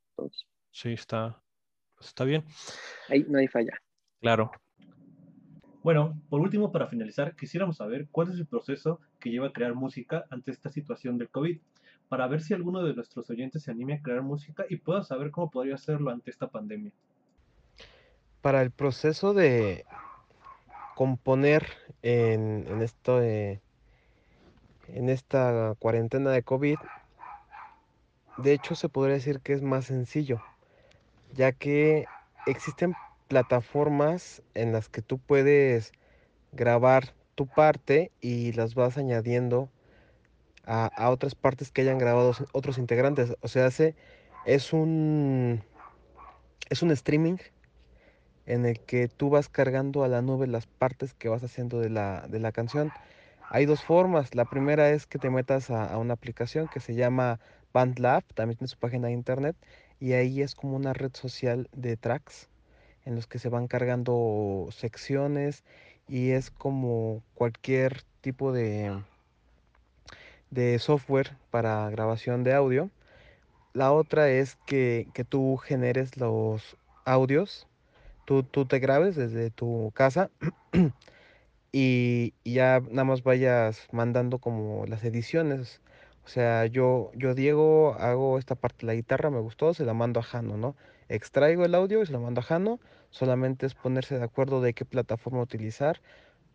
Sí, 0.71 0.93
está, 0.93 1.41
está 1.99 2.23
bien. 2.23 2.45
Ahí 3.09 3.25
no 3.27 3.39
hay 3.39 3.47
falla. 3.47 3.73
Claro. 4.19 4.51
Bueno, 5.83 6.21
por 6.29 6.41
último, 6.41 6.71
para 6.71 6.85
finalizar, 6.85 7.35
quisiéramos 7.35 7.77
saber 7.77 8.07
cuál 8.11 8.29
es 8.29 8.35
el 8.35 8.45
proceso 8.45 8.99
que 9.19 9.31
lleva 9.31 9.47
a 9.47 9.53
crear 9.53 9.73
música 9.73 10.25
ante 10.29 10.51
esta 10.51 10.69
situación 10.69 11.17
del 11.17 11.29
COVID, 11.29 11.59
para 12.11 12.27
ver 12.27 12.41
si 12.41 12.53
alguno 12.53 12.83
de 12.83 12.93
nuestros 12.93 13.29
oyentes 13.29 13.63
se 13.63 13.71
anime 13.71 13.93
a 13.93 14.01
crear 14.01 14.21
música 14.21 14.65
y 14.67 14.75
pueda 14.75 15.01
saber 15.01 15.31
cómo 15.31 15.49
podría 15.49 15.75
hacerlo 15.75 16.11
ante 16.11 16.29
esta 16.29 16.49
pandemia. 16.49 16.91
Para 18.41 18.61
el 18.61 18.69
proceso 18.69 19.33
de 19.33 19.85
componer 20.93 21.65
en, 22.01 22.81
esto 22.81 23.19
de 23.19 23.61
en 24.89 25.07
esta 25.07 25.73
cuarentena 25.79 26.31
de 26.31 26.43
COVID, 26.43 26.75
de 28.39 28.51
hecho 28.51 28.75
se 28.75 28.89
podría 28.89 29.15
decir 29.15 29.39
que 29.39 29.53
es 29.53 29.61
más 29.61 29.85
sencillo, 29.85 30.41
ya 31.33 31.53
que 31.53 32.07
existen 32.45 32.93
plataformas 33.29 34.43
en 34.53 34.73
las 34.73 34.89
que 34.89 35.01
tú 35.01 35.17
puedes 35.17 35.93
grabar 36.51 37.13
tu 37.35 37.47
parte 37.47 38.11
y 38.19 38.51
las 38.51 38.75
vas 38.75 38.97
añadiendo 38.97 39.69
a, 40.65 41.09
otras 41.09 41.35
partes 41.35 41.71
que 41.71 41.81
hayan 41.81 41.97
grabado 41.97 42.33
otros 42.53 42.77
integrantes. 42.77 43.35
O 43.41 43.47
sea, 43.47 43.69
es 44.45 44.73
un 44.73 45.63
es 46.69 46.81
un 46.81 46.91
streaming 46.91 47.37
en 48.45 48.65
el 48.65 48.79
que 48.79 49.07
tú 49.07 49.29
vas 49.29 49.49
cargando 49.49 50.03
a 50.03 50.07
la 50.07 50.21
nube 50.21 50.47
las 50.47 50.65
partes 50.67 51.13
que 51.13 51.29
vas 51.29 51.43
haciendo 51.43 51.79
de 51.79 51.89
la, 51.89 52.25
de 52.27 52.39
la 52.39 52.51
canción 52.51 52.91
hay 53.53 53.65
dos 53.65 53.83
formas. 53.83 54.33
La 54.33 54.45
primera 54.45 54.91
es 54.91 55.05
que 55.05 55.19
te 55.19 55.29
metas 55.29 55.69
a, 55.69 55.97
una 55.97 56.13
aplicación 56.13 56.69
que 56.69 56.79
se 56.79 56.95
llama 56.95 57.41
BandLab, 57.73 58.23
también 58.33 58.57
tiene 58.57 58.69
su 58.69 58.77
página 58.77 59.07
de 59.07 59.13
internet, 59.13 59.57
y 59.99 60.13
ahí 60.13 60.41
es 60.41 60.55
como 60.55 60.77
una 60.77 60.93
red 60.93 61.11
social 61.13 61.69
de 61.73 61.97
tracks 61.97 62.47
en 63.03 63.15
los 63.15 63.27
que 63.27 63.39
se 63.39 63.49
van 63.49 63.67
cargando 63.67 64.69
secciones 64.71 65.65
y 66.07 66.31
es 66.31 66.49
como 66.49 67.23
cualquier 67.33 68.03
tipo 68.21 68.53
de, 68.53 69.03
de 70.51 70.77
software 70.79 71.37
para 71.49 71.89
grabación 71.89 72.43
de 72.43 72.53
audio. 72.53 72.91
La 73.73 73.91
otra 73.93 74.29
es 74.29 74.57
que, 74.67 75.07
tú 75.29 75.57
generes 75.57 76.17
los 76.17 76.77
audios, 77.05 77.67
tú, 78.25 78.43
tú 78.43 78.65
te 78.65 78.79
grabes 78.79 79.15
desde 79.15 79.49
tu 79.49 79.91
casa 79.95 80.29
y, 81.71 82.33
ya 82.45 82.81
nada 82.81 83.05
más 83.05 83.23
vayas 83.23 83.87
mandando 83.91 84.39
como 84.39 84.85
las 84.87 85.03
ediciones. 85.03 85.81
O 86.25 86.27
sea, 86.27 86.65
yo, 86.67 87.11
yo 87.15 87.33
Diego, 87.33 87.95
hago 87.95 88.37
esta 88.37 88.55
parte 88.55 88.79
de 88.81 88.87
la 88.87 88.95
guitarra, 88.95 89.29
me 89.31 89.39
gustó, 89.39 89.73
se 89.73 89.85
la 89.85 89.93
mando 89.93 90.19
a 90.19 90.23
Jano, 90.23 90.57
¿no? 90.57 90.75
Extraigo 91.09 91.65
el 91.65 91.75
audio 91.75 92.01
y 92.03 92.05
se 92.05 92.11
lo 92.13 92.19
mando 92.19 92.41
a 92.41 92.43
Jano, 92.43 92.79
solamente 93.09 93.65
es 93.65 93.73
ponerse 93.75 94.17
de 94.17 94.23
acuerdo 94.23 94.61
de 94.61 94.73
qué 94.73 94.85
plataforma 94.85 95.41
utilizar. 95.41 96.01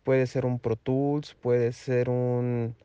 Puede 0.03 0.27
ser 0.27 0.45
un 0.45 0.59
Pro 0.59 0.75
Tools, 0.77 1.35
puede 1.35 1.73
ser 1.73 2.09
un, 2.09 2.75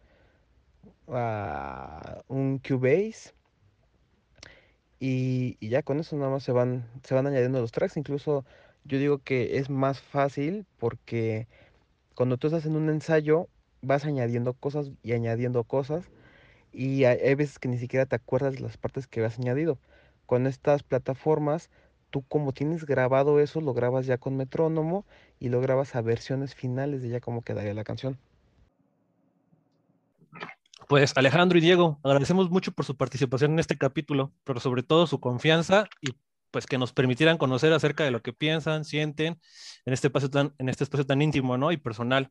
uh, 1.06 2.22
un 2.28 2.58
Cubase. 2.58 3.34
Y, 5.00 5.56
y, 5.60 5.68
ya 5.68 5.82
con 5.82 5.98
eso 5.98 6.16
nada 6.16 6.30
más 6.30 6.44
se 6.44 6.52
van, 6.52 6.88
se 7.02 7.14
van 7.14 7.26
añadiendo 7.26 7.60
los 7.60 7.72
tracks. 7.72 7.96
Incluso 7.96 8.44
yo 8.84 8.98
digo 8.98 9.18
que 9.18 9.58
es 9.58 9.70
más 9.70 10.00
fácil 10.00 10.66
porque 10.78 11.48
cuando 12.14 12.36
tú 12.36 12.48
estás 12.48 12.66
en 12.66 12.76
un 12.76 12.88
ensayo 12.88 13.48
vas 13.82 14.04
añadiendo 14.04 14.54
cosas 14.54 14.90
y 15.02 15.12
añadiendo 15.12 15.64
cosas 15.64 16.08
y 16.72 17.04
hay, 17.04 17.34
veces 17.34 17.58
que 17.58 17.68
ni 17.68 17.78
siquiera 17.78 18.06
te 18.06 18.16
acuerdas 18.16 18.54
de 18.54 18.60
las 18.60 18.78
partes 18.78 19.06
que 19.06 19.24
has 19.24 19.38
añadido. 19.38 19.78
Con 20.26 20.46
estas 20.46 20.82
plataformas, 20.82 21.70
tú 22.10 22.22
como 22.22 22.52
tienes 22.52 22.86
grabado 22.86 23.40
eso, 23.40 23.60
lo 23.60 23.74
grabas 23.74 24.06
ya 24.06 24.18
con 24.18 24.36
metrónomo 24.36 25.04
y 25.38 25.50
lo 25.50 25.60
grabas 25.60 25.94
a 25.94 26.00
versiones 26.00 26.54
finales 26.54 27.02
de 27.02 27.10
ya 27.10 27.20
cómo 27.20 27.42
quedaría 27.42 27.74
la 27.74 27.84
canción. 27.84 28.18
Pues 30.92 31.14
Alejandro 31.16 31.56
y 31.56 31.62
Diego, 31.62 31.98
agradecemos 32.04 32.50
mucho 32.50 32.70
por 32.70 32.84
su 32.84 32.98
participación 32.98 33.52
en 33.52 33.60
este 33.60 33.78
capítulo, 33.78 34.34
pero 34.44 34.60
sobre 34.60 34.82
todo 34.82 35.06
su 35.06 35.20
confianza 35.20 35.88
y 36.02 36.10
pues 36.50 36.66
que 36.66 36.76
nos 36.76 36.92
permitieran 36.92 37.38
conocer 37.38 37.72
acerca 37.72 38.04
de 38.04 38.10
lo 38.10 38.20
que 38.20 38.34
piensan, 38.34 38.84
sienten 38.84 39.40
en 39.86 39.92
este 39.94 40.08
espacio 40.08 40.28
tan, 40.28 40.54
en 40.58 40.68
este 40.68 40.84
espacio 40.84 41.06
tan 41.06 41.22
íntimo, 41.22 41.56
¿no? 41.56 41.72
Y 41.72 41.78
personal. 41.78 42.30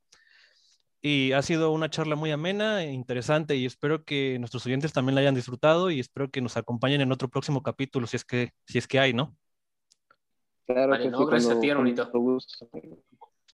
Y 1.02 1.32
ha 1.32 1.42
sido 1.42 1.72
una 1.72 1.90
charla 1.90 2.16
muy 2.16 2.30
amena 2.30 2.84
e 2.84 2.92
interesante 2.92 3.56
y 3.56 3.66
espero 3.66 4.06
que 4.06 4.38
nuestros 4.38 4.64
oyentes 4.68 4.94
también 4.94 5.16
la 5.16 5.22
hayan 5.22 5.34
disfrutado 5.34 5.90
y 5.90 6.00
espero 6.00 6.30
que 6.30 6.42
nos 6.42 6.56
acompañen 6.56 7.02
en 7.02 7.12
otro 7.12 7.30
próximo 7.30 7.64
capítulo 7.64 8.06
si 8.06 8.18
es 8.18 8.26
que, 8.26 8.54
si 8.68 8.78
es 8.78 8.88
que 8.88 9.00
hay, 9.00 9.12
¿no? 9.12 9.36
Claro 10.68 11.00
que 11.00 11.10
no, 11.10 11.18
sí, 11.18 11.26
gracias 11.26 11.58
a 11.58 11.60
ti, 11.60 11.72